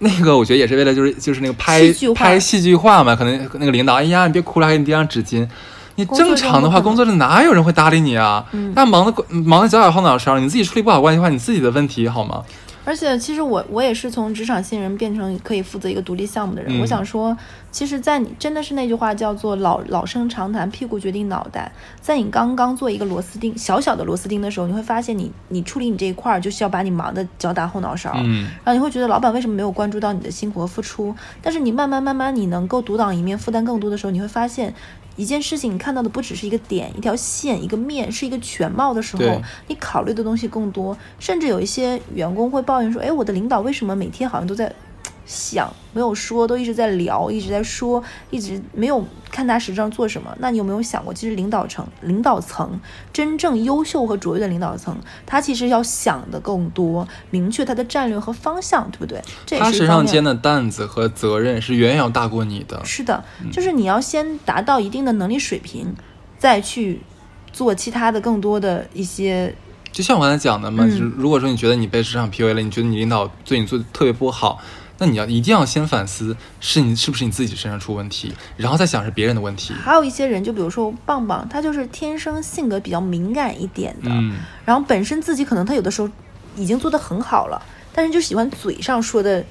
[0.03, 5.47] 那个我觉得也是为了就是就是那个拍戏拍戏剧化嘛，可能那个领导，哎呀，你别哭了，还给你递张纸巾。
[5.95, 8.45] 你正常的话，工作上哪有人会搭理你啊？
[8.53, 12.43] 嗯那忙的忙的脚脚后脑勺，你自己处理不好关系的话，你自己的问题好吗？
[12.85, 16.77] 而且，其实我我也是从职场新人变成可以负责一个独立项目的人。
[16.77, 17.37] 嗯我想说，
[17.73, 21.73] 其实，在你真的是那句话叫做“老老生常谈，屁股决定脑袋”。
[22.01, 28.13] 在你刚刚做一个螺丝钉，小小的螺丝钉的时候，你会发现你你处理你这一块儿，就是要把你忙得脚打后脑勺。
[28.17, 31.13] 嗯，然后你会觉得老板为什么没有关注到你的辛苦和付出？
[31.41, 34.73] 但是你慢慢慢慢，你能够独当一面，负担更多的时候，你会发现。
[35.15, 40.97] 一件事情，你看到的不只是一个点、一条线、一个面，是一个全貌的时候，你考虑的东西更多。
[41.19, 44.75] 甚至有一些员工会抱怨说：“哎，我的领导为什么每天好像都在
[45.25, 50.35] 想，没有说，都一直在聊，一直在说，一直没有看他实际上做什么？
[50.41, 52.81] 那你有没有想过，其实领导层、领导层
[53.13, 59.23] 真正优秀和卓越的领导层，他其实要想的更多，明确他的战略和方向，对不对？
[59.47, 59.71] 这他。
[59.73, 62.85] 身上肩的担子和责任是远远要大过你的。
[62.85, 65.95] 是的，就是你要先达到一定的能力水平，
[66.39, 67.01] 再去
[67.53, 69.55] 做其他的更多的一些
[69.91, 74.59] 就像我刚才讲的嘛，嗯就是如果说你觉得你被职场 PUA 了，你觉得你领导对你做的特别不好，
[75.03, 79.75] 那你要一定要先反思，是你是不是你自己身上出问题，然后再想是别人的问题。
[79.75, 86.09] 还有一些人，就比如说棒棒，他就是天生性格比较敏感一点的，嗯，然后本身自己可能他有的时候
[86.55, 87.61] 已经做得很好了，
[87.93, 89.45] 但是就喜欢嘴上说的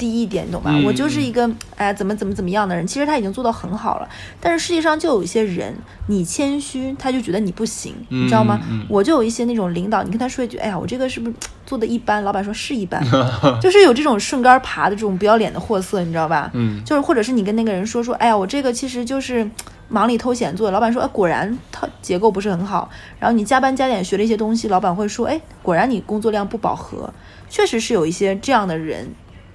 [0.00, 0.70] 低一点，你懂吧？
[0.72, 4.08] 嗯我就是一个哎怎么怎么怎么样的人，其实他已经做到很好了，
[4.40, 5.74] 但是世界上就有一些人，
[6.06, 8.58] 你谦虚他就觉得你不行，你知道吗？
[8.88, 11.36] 我就有一些那种领导，你跟他说一句，哎呀，我这个是不是
[11.66, 12.24] 做的一般？
[12.24, 13.04] 老板说是一般，
[13.60, 16.50] 就是有这种顺杆爬的这种不要脸的货色，你知道吧？
[16.54, 19.48] 嗯就是或者是你跟那个人说说，哎呀，我这个其实就是
[19.88, 20.72] 忙里偷闲做的。
[20.72, 22.88] 老板说，哎，果然他结构不是很好。
[23.18, 27.12] 然后你加班加点学了一些东西，老板会说，哎，果然你工作量不饱和。
[27.48, 29.12] 确实是有一些这样的人，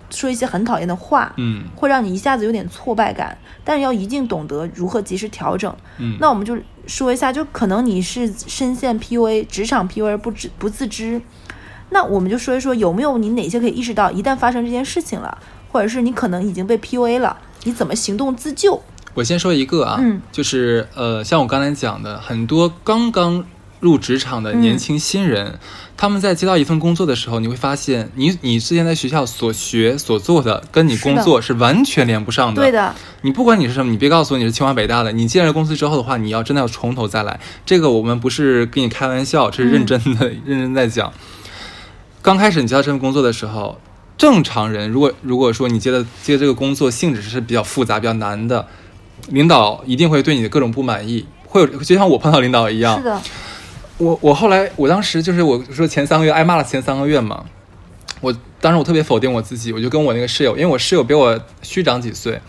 [0.10, 3.38] 说一些很讨厌的话，嗯会让你一下子有点挫败感。
[3.64, 5.76] 但是要一定懂得如何及时调整。
[5.98, 11.20] 嗯，那我们就说一下，就可能你是深陷 PUA 职场 PUA 不知不自知，
[11.90, 15.36] 那我们就说一说有没有你哪些可以意识到，一旦发生这件事情了，
[15.72, 18.80] 或者是你可能已经被 PUA 了，你怎么行动自救？
[19.16, 23.44] 我先说一个啊，嗯就是呃，像我刚才讲的，很多刚刚
[23.80, 25.60] 入职场的年轻新人，
[25.96, 32.62] 他们在接到一份工作的时候，你会发现你你之前在学校所学所做的，跟你工作是完全连不上的。
[32.62, 37.40] 对的，你不管你是什么，你别告诉我你是清华北大的，你进了公司之后的话，你要真的要从头再来。
[37.66, 41.14] 这个我们不是跟你开玩笑，这是认真的，认真在讲。
[42.22, 43.80] 刚开始你接到这份工作的时候，
[44.18, 48.68] 正常人如果如果说你接的接这个工作性质是比较复杂、比较难的，
[49.30, 53.04] 领导一定会对你的各种不满意，会有就像我碰到领导一样是。
[53.04, 53.22] 的，
[53.98, 57.46] 我我后来我当时就是我说前三个月挨骂了前三个月嘛，
[58.20, 62.42] 我当时我特别否定我自己，我就跟我那个室友，因为我室友比我虚长几岁，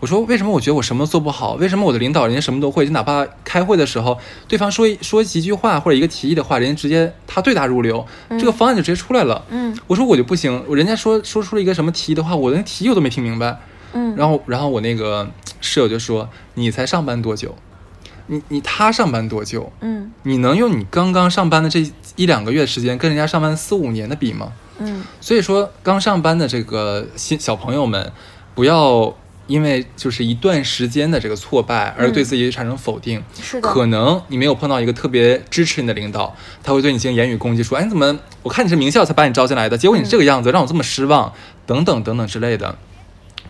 [0.00, 1.54] 我说为什么我觉得我什么都做不好？
[1.54, 2.86] 为什么我的领导人家什么都会？
[2.86, 9.44] 就哪怕开会的时候，对方说一说几句话或者一个提议的话，人家直接他对答如流，这个方案就直接出来了。
[9.50, 13.58] 嗯我说我就不行，人家说说出了一个什么提议的话，我连提议我都没听明白。
[13.92, 15.28] 嗯，然后然后我那个
[15.60, 17.54] 室友就说：“你才上班多久？
[18.26, 19.70] 你你他上班多久？
[19.80, 21.84] 嗯你能用你刚刚上班的这
[22.16, 24.52] 一两个月时间跟人家上班四五年的比吗？
[24.78, 28.10] 嗯所以说，刚上班的这个新小朋友们，
[28.54, 29.14] 不要
[29.46, 33.22] 因为就是一段时间的这个挫败而对自己产生否定。
[33.40, 38.18] 是的，可能你没有碰到一个特别支持你的领导，他会对你进行言语攻击，说：“哎，你怎么？
[38.42, 41.32] 我看你是名校才把你招进来的，结果你这个样子，让我这么失望，
[41.66, 42.76] 等等等等之类的。”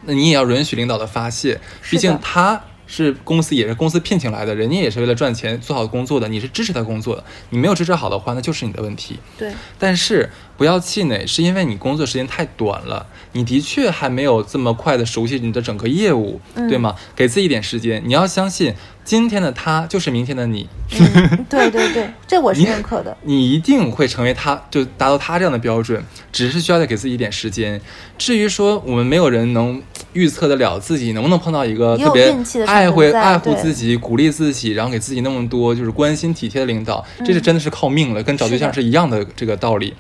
[0.07, 1.59] 那你也要允许领导的发泄，
[1.89, 9.19] 毕竟他是公司也是公司聘请来的，人家也是为了赚钱做好工作的，你是支持他工作的，你没有支持好的话，那就是你的问题。
[9.39, 16.95] 对，但是不要气馁，是因为你工作时间太短了，你的确还没有这么快的熟悉你的整个业务，嗯对吗？
[17.15, 18.73] 给自己一点时间，你要相信
[19.05, 23.17] 今天的他就是明天的你，嗯，对对对， 这我是认可的。
[23.23, 27.81] 你一定会成为他，就达到他这样的标准，只是需要再给自己一点时间。
[28.17, 39.93] 至于说我们没有人能预测得了自己能不能碰到一个特别爱分在会爱护自己、鼓励自己，然后给自己那么多就是关心体贴的领导，这是真的是靠命了，跟找对象是一样的这个道理。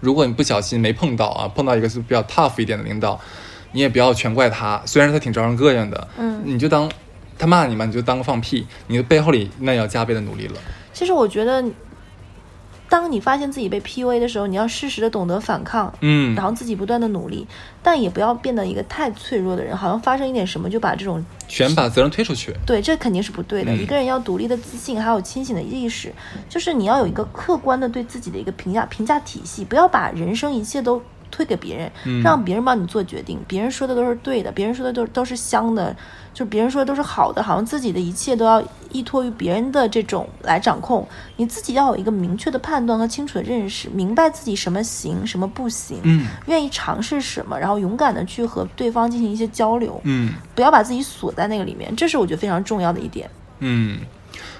[0.00, 3.18] 如果你不小心没碰到啊，碰到一个是比较 tough 一点的领导，
[3.72, 6.90] 你也不要全怪他，虽然他挺招人膈应的，嗯你就当
[7.38, 10.54] 他骂你嘛，你就当个放屁，你的背后里那要加倍的努力了。
[10.92, 11.62] 其实我觉得，
[12.88, 17.46] 当你发现自己被 PUA 的时候，你要适时的懂得反抗，嗯，然后自己不断的努力，
[17.82, 22.54] 但也不要变得一个太脆弱的人，好像发生一点什么就把这种全把责任推出去。
[22.64, 23.72] 对，这肯定是不对的。
[23.72, 26.12] 嗯一个人要独立的自信，还有清醒的意识，
[26.48, 33.38] 就是你要有一个客观的对自己的一个评价评价体系，不要把人生一切都推给别人，嗯让别人帮你做决定。
[33.48, 35.94] 别人说的都是对的，别人说的都都是香的，
[36.36, 41.08] 就别人说的都是好的，好像自己的一切都要依托于别人的这种来掌控。
[41.36, 49.98] 你自己要有一个明确的判断和清楚的认识，明白自己什么行，什么不行，嗯愿意尝试什么，然后勇敢的去和对方进行一些交流。
[50.04, 53.30] 嗯不要把自己锁在那个里面，这是我觉得非常重要的一点。
[53.60, 54.00] 嗯，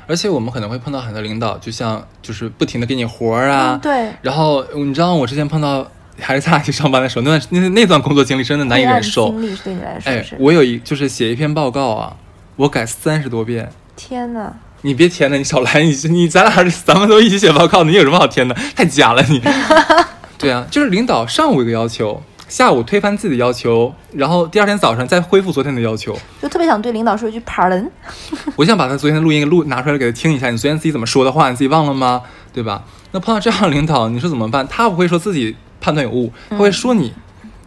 [0.06, 5.86] 而且我们可能会碰到很多领导，就像就是不停的给你活儿啊，嗯，对，然后你知道我之前碰到
[6.20, 9.30] 还是咱俩一起上班的时候，那段那那段工作经历真的难以忍受。
[9.30, 12.16] 经历是对你来说哎，，我有一就是写一篇报告啊，
[12.56, 13.70] 我改三十多遍。
[13.96, 14.52] 天呐，
[14.82, 18.54] 你别填了，你少来，你你咱俩咱们都一起写报告，你有什么好填的？
[18.74, 19.40] 太假了你。
[20.38, 26.16] 对啊，就是领导上午一个要求，下午推翻自己的要求，然后第二天早上再恢复昨天的要求。
[26.42, 27.88] 就特别想对领导说一句 pardon。
[28.56, 32.22] 我想把他昨天的录音录拿出来给他听一下，你昨天自己怎么说的话，你自己忘了吗？
[32.52, 32.84] 对吧？
[33.12, 34.66] 那碰到这样的领导，你说怎么办？
[34.68, 37.12] 他不会说自己判断有误，他会说你，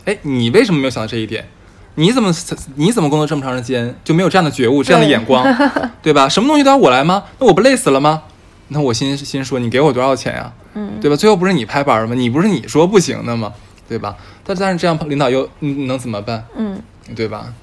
[0.04, 1.48] 哎，你为什么没有想到这一点？
[1.96, 2.30] 你怎么
[2.76, 5.46] 你怎么工作这么长时间就没有这样的觉悟、这样的眼光，
[6.04, 6.28] 对吧？
[6.28, 7.24] 什么东西都要我来吗？
[7.40, 8.24] 那我不累死了吗？
[8.68, 11.16] 那我心心说，你给我多少钱呀、嗯，对吧？
[11.16, 12.14] 最后不是你拍板吗？
[12.14, 13.54] 你不是你说不行的吗？
[13.88, 14.18] 对吧？
[14.44, 16.44] 但但是这样领导又嗯能怎么办？
[16.58, 16.78] 嗯，
[17.16, 17.54] 对吧？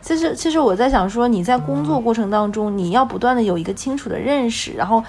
[0.00, 5.04] 其实其实我在想说，你在工作过程当中，你要不断的有一个清楚的认识，然后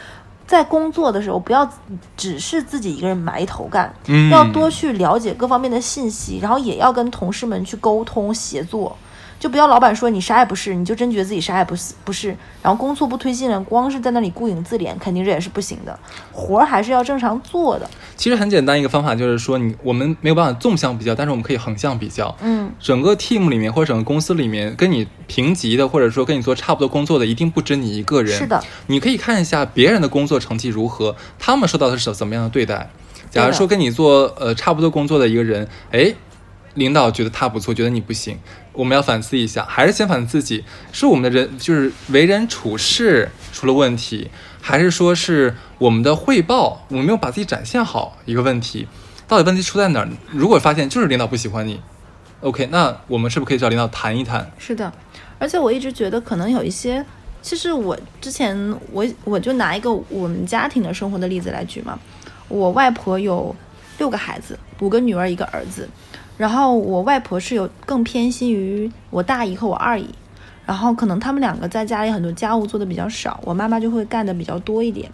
[0.49, 1.69] 在工作的时候，不要
[2.17, 8.97] 只是自己一个人埋头干，嗯，要多去了解各方面的信息，然后也要跟同事们去沟通协作。
[9.39, 15.97] 就不要老板说你啥也不是，你就真觉得自己啥也不是不是，然后工作不推进了，光是在那里顾影自怜，肯定这也是不行的。
[16.33, 17.89] 活儿还是要正常做的。
[18.17, 22.35] 其实很简单一个方法就是说你我们没有办法纵向比较，但是我们可以横向比较。
[22.41, 28.37] 嗯，整个 team 里面或者整个公司里面，跟你平级的或者说跟你做差不多工作的，一定不止你一个人。
[28.37, 32.89] 是的，你可以看一下别人的工作成绩如何，他们受到的是怎么样的对待。
[33.29, 36.13] 假如说跟你做呃差不多工作的一个人，哎，
[36.79, 38.39] 领导觉得他不错，觉得你不行，
[38.73, 48.87] 我们要反思一下，还是先反思自己，是我们的人就是为人处事出了问题，还是说是我们的汇报我们没有把自己展现好一个问题？
[49.27, 50.09] 到底问题出在哪儿？
[50.31, 51.79] 如果发现就是领导不喜欢你
[52.41, 54.49] ，OK，那我们是不是可以找领导谈一谈？
[54.57, 54.91] 是的，
[55.37, 57.05] 而且我一直觉得可能有一些，
[57.41, 58.57] 其实我之前
[58.91, 61.99] 我我就拿一个我们家庭的生活的例子来举嘛，
[62.47, 63.55] 我外婆有
[63.99, 65.87] 六个孩子，五个女儿一个儿子，
[66.39, 70.07] 然后我外婆是有更偏心于我大姨和我二姨。
[70.65, 75.11] 然后可能他们两个在家里很多家务做的比较少，我妈妈就会干的比较多一点。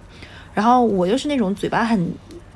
[0.53, 2.13] 然后我又是那种嘴巴很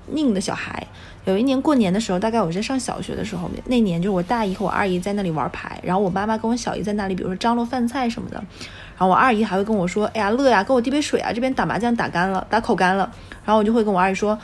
[0.08, 0.86] 拧的小孩。
[1.26, 8.36] 有一年过年的时候，大概我在上小学的时候，那年就是我大姨和我二姨在那里玩牌，然后我妈妈跟我小姨在那里，比如说张罗饭菜什么的。
[8.36, 13.10] 然后我二姨还会跟我说：“哎呀，乐呀，给我递杯水啊，这边打麻将打干了，打口干了。”
[13.46, 14.38] 然后我就会跟我二姨说：“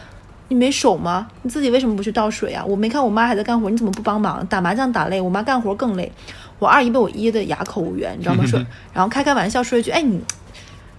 [0.47, 1.27] 你没手吗？
[1.41, 2.63] 你自己为什么不去倒水啊？
[2.65, 4.45] 我没看我妈还在干活，你怎么不帮忙？
[4.47, 6.11] 打麻将打累，我妈干活更累。”
[6.59, 8.45] 我二姨被我噎得哑口无言，你知道吗？
[8.47, 8.59] 说，
[8.93, 10.21] 然后开开玩笑说一句，哎你。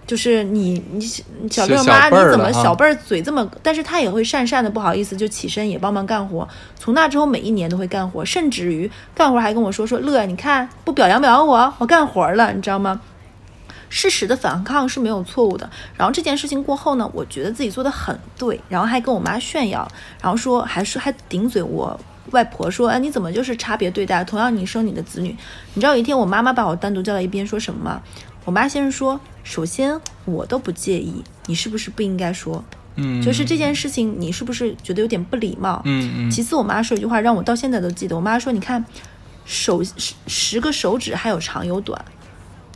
[0.05, 1.05] 就是你，你
[1.41, 3.45] 你小六小妈，你怎么小辈儿嘴这么？
[3.61, 6.47] 但是她也会讪讪的不好意思，就起身也帮忙干活。
[6.79, 13.01] 从那之后，每一年都会干活，甚至于干活还跟我说说乐，你看不表扬表扬我，我干活了，你知道吗？
[13.89, 15.69] 适时的反抗是没有错误的。
[15.95, 19.87] 然后这件事情过后呢，我觉得自己做的很对，然后还跟我妈炫耀，
[20.21, 21.99] 然后说还说还顶嘴我
[22.31, 24.23] 外婆说，哎，你怎么就是差别对待？
[24.23, 25.35] 同样你生你的子女，
[25.73, 28.01] 你知道有一天我妈妈把我单独叫到一边说什么吗？
[28.45, 32.63] 我妈先是说，首先我都不介意，你是不是不应该说？
[32.95, 35.81] 嗯，就是这件事情，你是不是觉得有点不礼貌？
[35.85, 38.15] 嗯嗯其次，我妈说一句话让我到现在都记得。
[38.15, 38.83] 我妈说：“你看，
[39.45, 42.03] 手十十个手指还有长有短。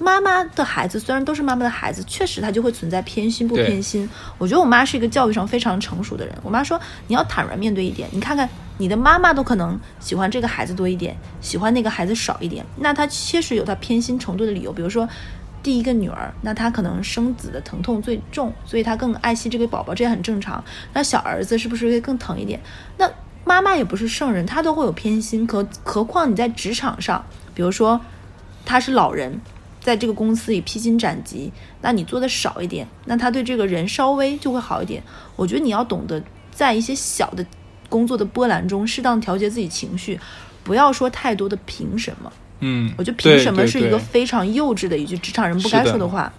[0.02, 4.10] 妈妈的孩子虽然都是妈妈的孩子，确实他就会存在偏心不偏心。
[4.38, 6.36] 我觉得我妈是一个教育上非常成熟的人。
[6.41, 8.49] 我妈说你要坦然面对一点，你看看
[8.80, 14.74] 你的妈妈都可能喜欢这个孩子多一点，喜欢那个孩子少一点，那她确实有她偏心程度的理由。
[14.74, 15.08] 比如说。
[15.64, 20.64] 第一个女儿，那她可能生子的疼痛最重，所以她更爱惜这个宝宝，这也很正常。
[20.91, 22.60] 那小儿子是不是会更疼一点？
[22.97, 23.08] 那
[23.45, 27.24] 妈妈也不是圣人，她都会有偏心，可何况你在职场上，
[27.54, 28.02] 比如说
[28.66, 29.39] 他是老人，
[29.82, 31.52] 在这个公司里披荆斩棘，
[31.82, 35.04] 那你做的少一点，那他对这个人稍微就会好一点。
[35.36, 37.46] 我觉得你要懂得在一些小的
[37.90, 40.20] 工作的波澜中，适当调节自己情绪，
[40.64, 42.32] 不要说太多的凭什么。
[42.60, 46.32] 嗯，我觉得凭什么是一个非常幼稚的一句职场人不该说的话。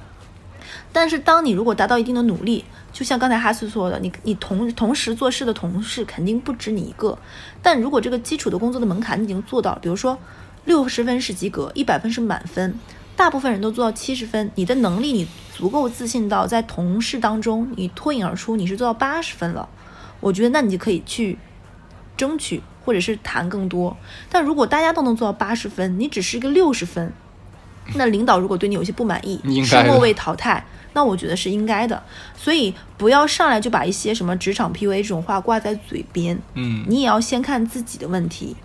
[0.92, 7.18] 但是当你如果达到一定的努力，就像刚才哈斯说的，你你同同时做事的同事肯定不止你一个。
[7.60, 10.16] 但如果这个基础的工作的门槛你已经做到了，比如说
[10.64, 12.78] 六十分是及格，一百分是满分，
[13.22, 19.68] 大部分人都做到七十分，你的能力你足够自信到在同事当中你脱颖而出，你是做到八十分了，
[20.18, 21.38] 我觉得那你就可以去
[22.16, 23.96] 争取或者是谈更多。
[24.28, 27.12] 但如果大家都能做到八十分，你只是一个六十分，
[27.94, 32.02] 那领导如果对你有些不满意应，该的是末位淘汰，那我觉得是应该的。
[32.36, 38.56] 所以不要上来就把一些什么职场 PUA 这种话挂在嘴边，嗯，你也要先看自己的问题。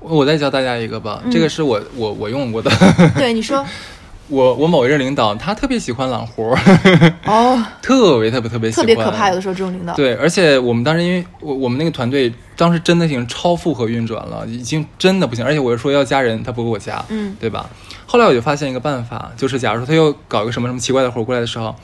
[0.00, 2.70] 我再教大家一个吧，嗯这个是我我我用过的。
[3.16, 3.64] 对，你说
[4.28, 9.94] 我我某一任领导，他特别喜欢揽活儿，哦， 特别特别特别喜欢特，别可怕，有的时候这种领导。
[9.94, 15.42] 对，而且我们当时因为我我们那个团队当时真的已经超负荷运转了，已经真的不行。
[15.44, 17.68] 而且我是说要加人，他不给我加，嗯对吧？
[18.04, 21.74] 后来我就发现一个办法，就是假如说他又搞一个什么什么奇怪的活过来的时候，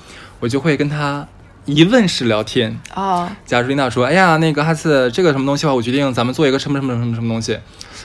[0.40, 1.26] 我就会跟他
[1.64, 2.78] 一问式聊天。
[2.94, 7.58] 哦，假如领导说：“哎呀，那个哈斯，这个什么东西的话，我决定咱们做一个什么什么什么什么东西。”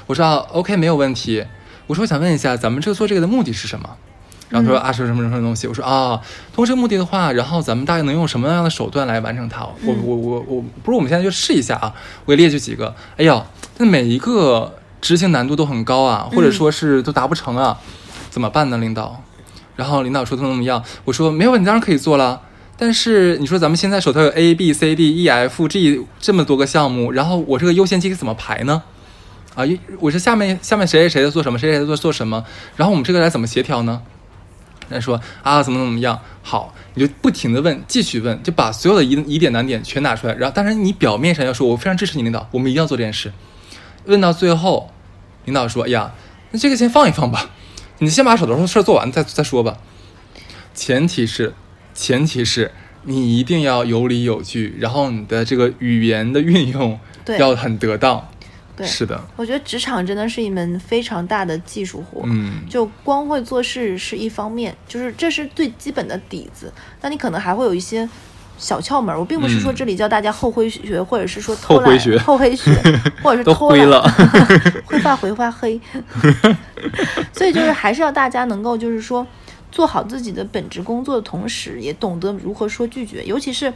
[0.09, 1.45] 我说：“啊，OK，没有问题。”
[1.85, 3.87] 我说：“我想问一下，咱们这个做这个的目的是什么？”
[4.49, 6.19] 然后他说：“啊，是什么什么东西？”我说：“啊，
[6.51, 9.61] 通过这个目的的话，然后咱们大概能用什么样的手段来完成它？
[9.85, 11.93] 我我我我，不如我们现在就试一下啊！
[12.25, 12.95] 我给列举几个。
[13.17, 13.45] 哎呀，
[13.77, 17.77] 那每一个执行难度都很高啊，或者说是都达不成啊，
[18.31, 19.21] 怎么办呢，领导？”
[19.77, 22.41] 然后领导说怎么怎么样，我说没有问题，当然可以做了。
[22.75, 28.81] 但是你说咱们现在手头有 A B C D E F G 这么多个项目，然后我这个优先级怎么排呢？
[29.59, 29.65] 啊，
[29.99, 32.45] 我是下面下面谁谁谁在做什么，谁谁谁在做做什么，
[32.77, 34.01] 然后我们这个来怎么协调呢？
[34.87, 40.33] 来说啊，怎么怎么样，好，你就不停的问，继续问，就把所有的疑疑点难点全拿出来。
[40.35, 43.33] 然后，当然你表面上要说，我非常支持你领导，我们一定要做这件事。
[44.05, 44.93] 问到最后，
[45.43, 46.13] 领导说，哎呀，
[46.51, 47.49] 那这个先放一放吧，
[47.97, 49.77] 你先把手头的事儿做完再再说吧。
[50.73, 51.53] 前提是，
[51.93, 52.71] 前提是
[53.03, 56.97] 你一定要有理有据，然后你的这个语言的运用
[57.37, 58.29] 要很得当。
[58.79, 62.21] 对是的，我觉得职场真的是一门非常大的技术活。
[62.23, 66.71] 嗯，就光会做事是一方面，就是这是最基本的底子。
[67.01, 68.09] 那你可能还会有一些
[68.57, 69.13] 小窍门。
[69.13, 72.73] 我并不是说嗯这里教大家后灰学，或者是说偷懒后灰学后黑学，
[73.21, 74.01] 或者是偷懒灰了
[74.87, 75.77] 灰发回发黑。
[77.33, 79.27] 所以就是还是要大家能够就是说
[79.73, 83.73] 做好自己的本职工作的同时，也懂得如何说拒绝，尤其是。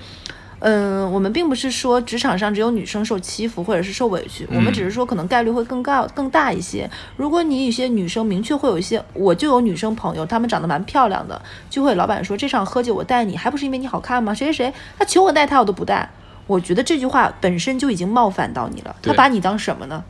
[0.66, 6.90] 嗯，我们并不是说职场上只有女生受欺负或者是受委屈，我们嗯只是说可能概率会更高更大一些。
[7.18, 14.34] 如果你一些女生明确会有一些，我就有女生朋友，她们长得蛮漂亮的，就会老板说这场喝酒我带你，还不是因为你好看吗？
[14.34, 16.10] 谁谁谁，他求我带他我都不带。
[16.48, 20.02] 我觉得这句话本身就已经冒犯到你了，他把你当什么呢？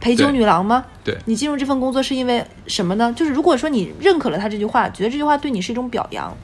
[0.00, 0.84] 陪酒女郎吗？
[1.02, 3.10] 对你进入这份工作是因为什么呢？
[3.16, 6.36] 就是如果说你认可了他这句话，觉得这句话对你是一种表扬，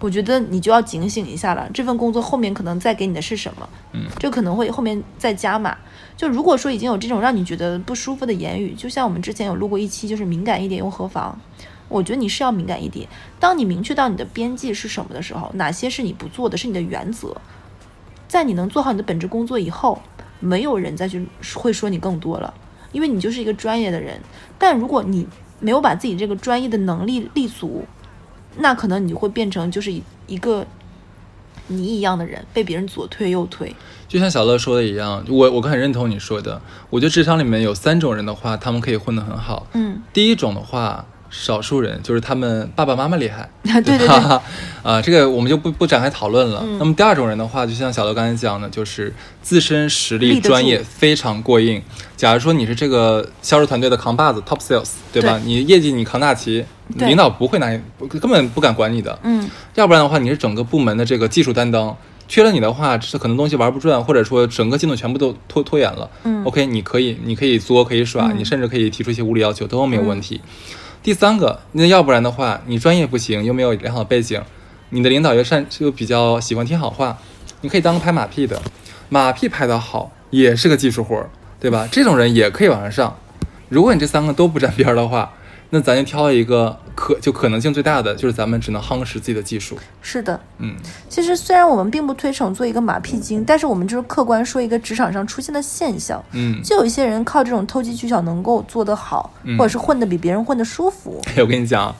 [0.00, 1.68] 我觉得你就要警醒一下了。
[1.74, 3.68] 这份工作后面可能再给你的是什么？
[3.92, 5.76] 嗯，这可能会后面再加码。
[6.16, 11.38] 就如果说已经有这种让你觉得不舒服的言语，就像我们之前有录过一期，就是敏感一点又何妨？
[11.88, 13.08] 我觉得你是要敏感一点。
[13.40, 17.36] 当你明确到你的边界是什么的时候，哪些是你不做的，是你的原则，
[18.28, 20.00] 在你能做好你的本职工作以后，
[20.38, 22.52] 没有人再去会说你更多了，
[22.92, 24.20] 因为你就是一个专业的人。
[24.58, 25.26] 但如果你
[25.60, 27.84] 没有把自己这个专业的能力立足，
[28.58, 30.66] 那可能你会变成就是一一个
[31.68, 33.74] 泥一样的人，被别人左推右推。
[34.08, 36.60] 就像小乐说的一样，我我很认同你说的。
[36.88, 39.66] 我觉得职场里面有三种人的话，他们可以混得很好。
[39.74, 44.42] 嗯，第一种的话，少数人就是他们爸爸妈妈厉害， 对对对吧？
[44.82, 46.62] 啊，这个我们就不不展开讨论了。
[46.64, 49.12] 嗯那么第二种人的话，就像小乐刚才讲的，就是
[49.42, 51.82] 自身实力、专业非常过硬。
[52.16, 55.38] 假如说你是这个销售团队的扛把子 （top sales），对吧？
[55.38, 56.64] 对你业绩你扛大旗，
[56.96, 57.80] 领导不会拿你，
[58.20, 59.18] 根本不敢管你的。
[59.22, 66.08] 嗯，要不然的话，你是整个部门的这个技术担当，缺了你的话，这可能东西玩不转，或者说整个进度全部都拖拖延了。
[66.24, 70.40] 嗯，OK，你可以，你可以作，可以耍，嗯你甚至可以提出一些无理要求，都没有问题。
[71.08, 74.42] 第三个，那要不然的话，你专业不行，又没有良好的背景，
[74.90, 77.16] 你的领导又善又比较喜欢听好话，
[77.62, 78.60] 你可以当个拍马屁的，
[79.08, 81.88] 马屁拍得好也是个技术活儿，对吧？
[81.90, 83.16] 这种人也可以往上上。
[83.70, 85.32] 如果你这三个都不沾边的话，
[85.70, 89.78] 那咱就挑一个可就可能性最大的，就是咱们只能夯实自己的技术。
[90.00, 90.40] 是的。
[90.58, 90.74] 嗯，
[91.08, 96.24] 其实虽然我们并不推崇做一个马屁精，但是我们就是客观说一个职场上出现的现象。
[96.32, 101.20] 嗯，就有一些人靠这种投机取巧能够做得好，嗯或者是混得比别人混得舒服。
[101.36, 101.94] 我跟你讲，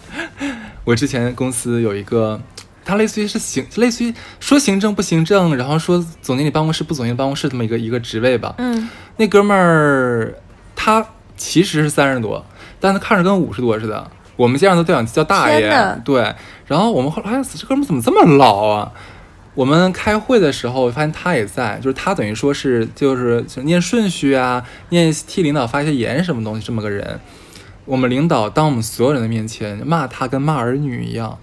[0.84, 2.40] 我之前公司有一个，
[2.86, 8.54] 他类似于是行，类似于说行政不行政，然后说总经理办公室不总经理办公室这么一个一个职位吧。
[8.56, 8.88] 嗯，
[9.18, 10.34] 那哥们儿
[10.74, 11.06] 他
[11.36, 12.44] 其实是三十多，
[12.80, 14.10] 但他看着跟五十多似的。
[14.36, 16.34] 我们街上都叫叫大爷，对。
[16.66, 18.92] 然后我们后来，哎这哥们怎么这么老啊？
[19.54, 27.18] 我们开会的时候发现他也在，就是他等于说是就是就念顺序啊，念替领导发一些言什么东西这么个人。
[27.84, 31.36] 我们领导当我们所有人的面前骂他跟骂儿女一样，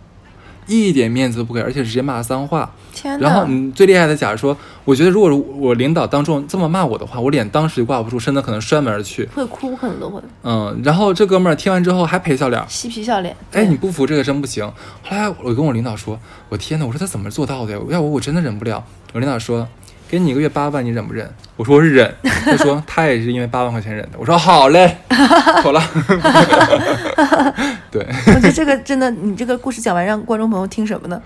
[0.68, 2.72] 一点面子都不给，而且直接骂脏话。
[2.94, 3.28] 天哪！
[3.28, 9.26] 然后嗯，最厉害的，假如说，我觉得如果我领导当众这么骂我的话，我脸当时就挂不住，甚至可能摔门而去。
[9.36, 13.36] 会哭，可能都会嗯，然后这哥们儿听完之后还陪笑脸，嬉皮笑脸。
[13.52, 14.66] 哎，你不服这个真不行。
[15.04, 16.18] 后来我跟我领导说，
[16.50, 17.80] 我天呐，我说他怎么做到的呀？
[17.90, 18.84] 要我我真的忍不了。
[19.14, 19.68] 我领导说，
[20.10, 21.30] 给你一个月八万，你忍不忍？
[21.56, 22.14] 我说我是忍。
[22.24, 24.12] 他说他也是因为八万块钱忍的。
[24.18, 24.98] 我说好嘞，
[25.62, 25.82] 妥了。
[27.92, 31.22] 对，我觉得这个真的，你这个故事讲完，让观众朋友听什么呢？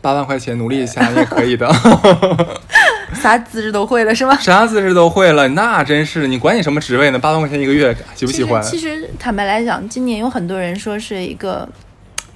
[0.00, 1.72] 八万块钱努力一下也可以的。
[3.14, 4.36] 啥姿势都会了是吗？
[4.36, 7.18] 啥姿势都会了，那真是你管你什么职位呢？
[7.18, 8.62] 八万块钱一个月，喜不喜欢？
[8.62, 11.66] 其实，其实坦白来讲，今年有很多人说是一个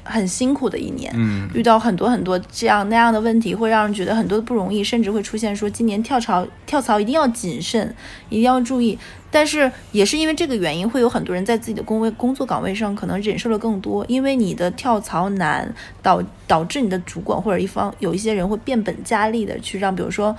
[0.08, 7.94] 很辛苦的一年，嗯遇到很多很多这样那样的问题，会让人觉得很多的不容易，甚至会出现说今年跳槽跳槽一定要谨慎，
[8.28, 8.98] 一定要注意。
[9.30, 20.34] 但是也是因为这个原因，会有很多人在自己的工位工作岗位上可能忍受了更多，因为你的跳槽难，导导致你的主管或者一方有一些人会变本加厉的去让，比如说。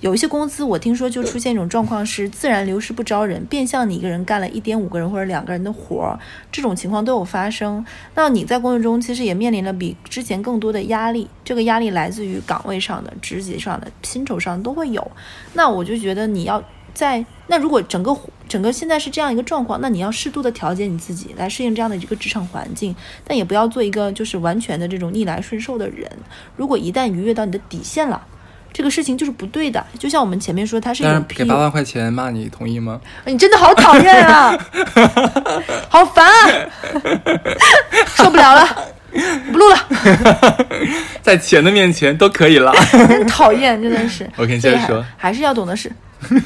[0.00, 6.18] 有一些公司，我听说就出现一种状况是自然流失不招人，变相你一个人干了一点五个人或者两个人的活儿，
[6.50, 7.84] 这种情况都有发生。
[8.14, 15.10] 那你在工作中其实也面临了比之前更多的压力，这个压力来自于岗位上的、职级上的、薪酬上都会有。
[15.52, 18.16] 那我就觉得你要在那如果整个
[18.48, 22.96] 整个现在是这样一个状况，那你要适度的调节你自己，来适应这样的一个职场环境，
[23.26, 26.10] 但也不要做一个就是完全的这种逆来顺受的人。
[26.56, 28.26] 如果一旦逾越到你的底线了。
[28.72, 33.00] 这个事情就是不对的，就像我们前面说，他是给八万块钱骂你，同意吗？
[33.26, 34.56] 你真的好讨厌啊，
[35.90, 36.70] 好烦啊，
[38.16, 38.66] 受不了了，
[39.50, 39.76] 不录了，
[41.22, 44.28] 在钱的面前都可以了，真讨厌，真的是。
[44.38, 45.04] OK，接着说。
[45.16, 45.90] 还是要懂得是，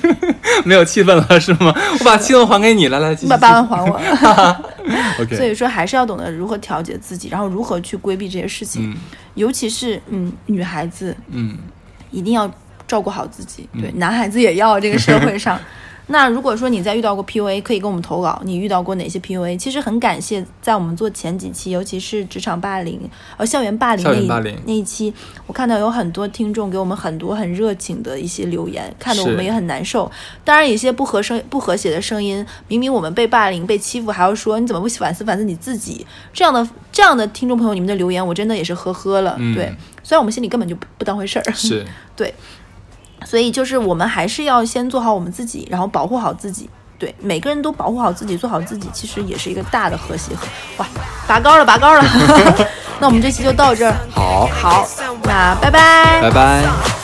[0.65, 1.75] 没有气氛了是吗？
[2.01, 3.99] 我把气氛还给你，来来，你把八万还我。
[3.99, 8.97] 所 OK，所以说还是要懂得如何调节自己，然后如何去规避这些事情，嗯。
[9.35, 11.17] 尤其是嗯女孩子。
[11.29, 11.59] 嗯
[12.15, 12.51] 一定要
[12.87, 15.59] 照顾好自己，对，男孩子也要这个社会上。
[16.07, 19.57] 那如果说你在遇到过 PUA，可以跟我们投稿，你遇到过哪些 PUA？
[19.57, 23.01] 其实很感谢，在我们做前几期，尤其是职场霸凌、
[23.39, 25.13] 呃校园霸凌那一那一期，
[25.47, 30.11] 我看到有很多听众给我们很多很热情的一些留言，看得我们也很难受。
[30.45, 36.07] 当然，有一些不和声、不和谐的声音，明明我们被霸凌、被欺负，还要说你怎么不反思反思你自己？
[36.35, 39.37] 这样的这样的听众朋友，你们的留言我真的也是呵呵了。
[39.39, 41.53] 嗯对，虽然我们心里根本就不不当回事儿。
[41.53, 41.85] 是
[42.15, 42.33] 对，
[43.25, 46.69] 所以就是我们还是要先做好我们自己，然后保护好自己。
[46.97, 50.47] 对，每个人都保护好自己，做好自己，其实也是一个大的和谐和
[50.77, 50.87] 哇，
[51.27, 52.05] 拔高了，拔高了。
[53.01, 54.89] 那我们这期就到这儿，好，好，
[55.25, 57.04] 那拜拜拜拜。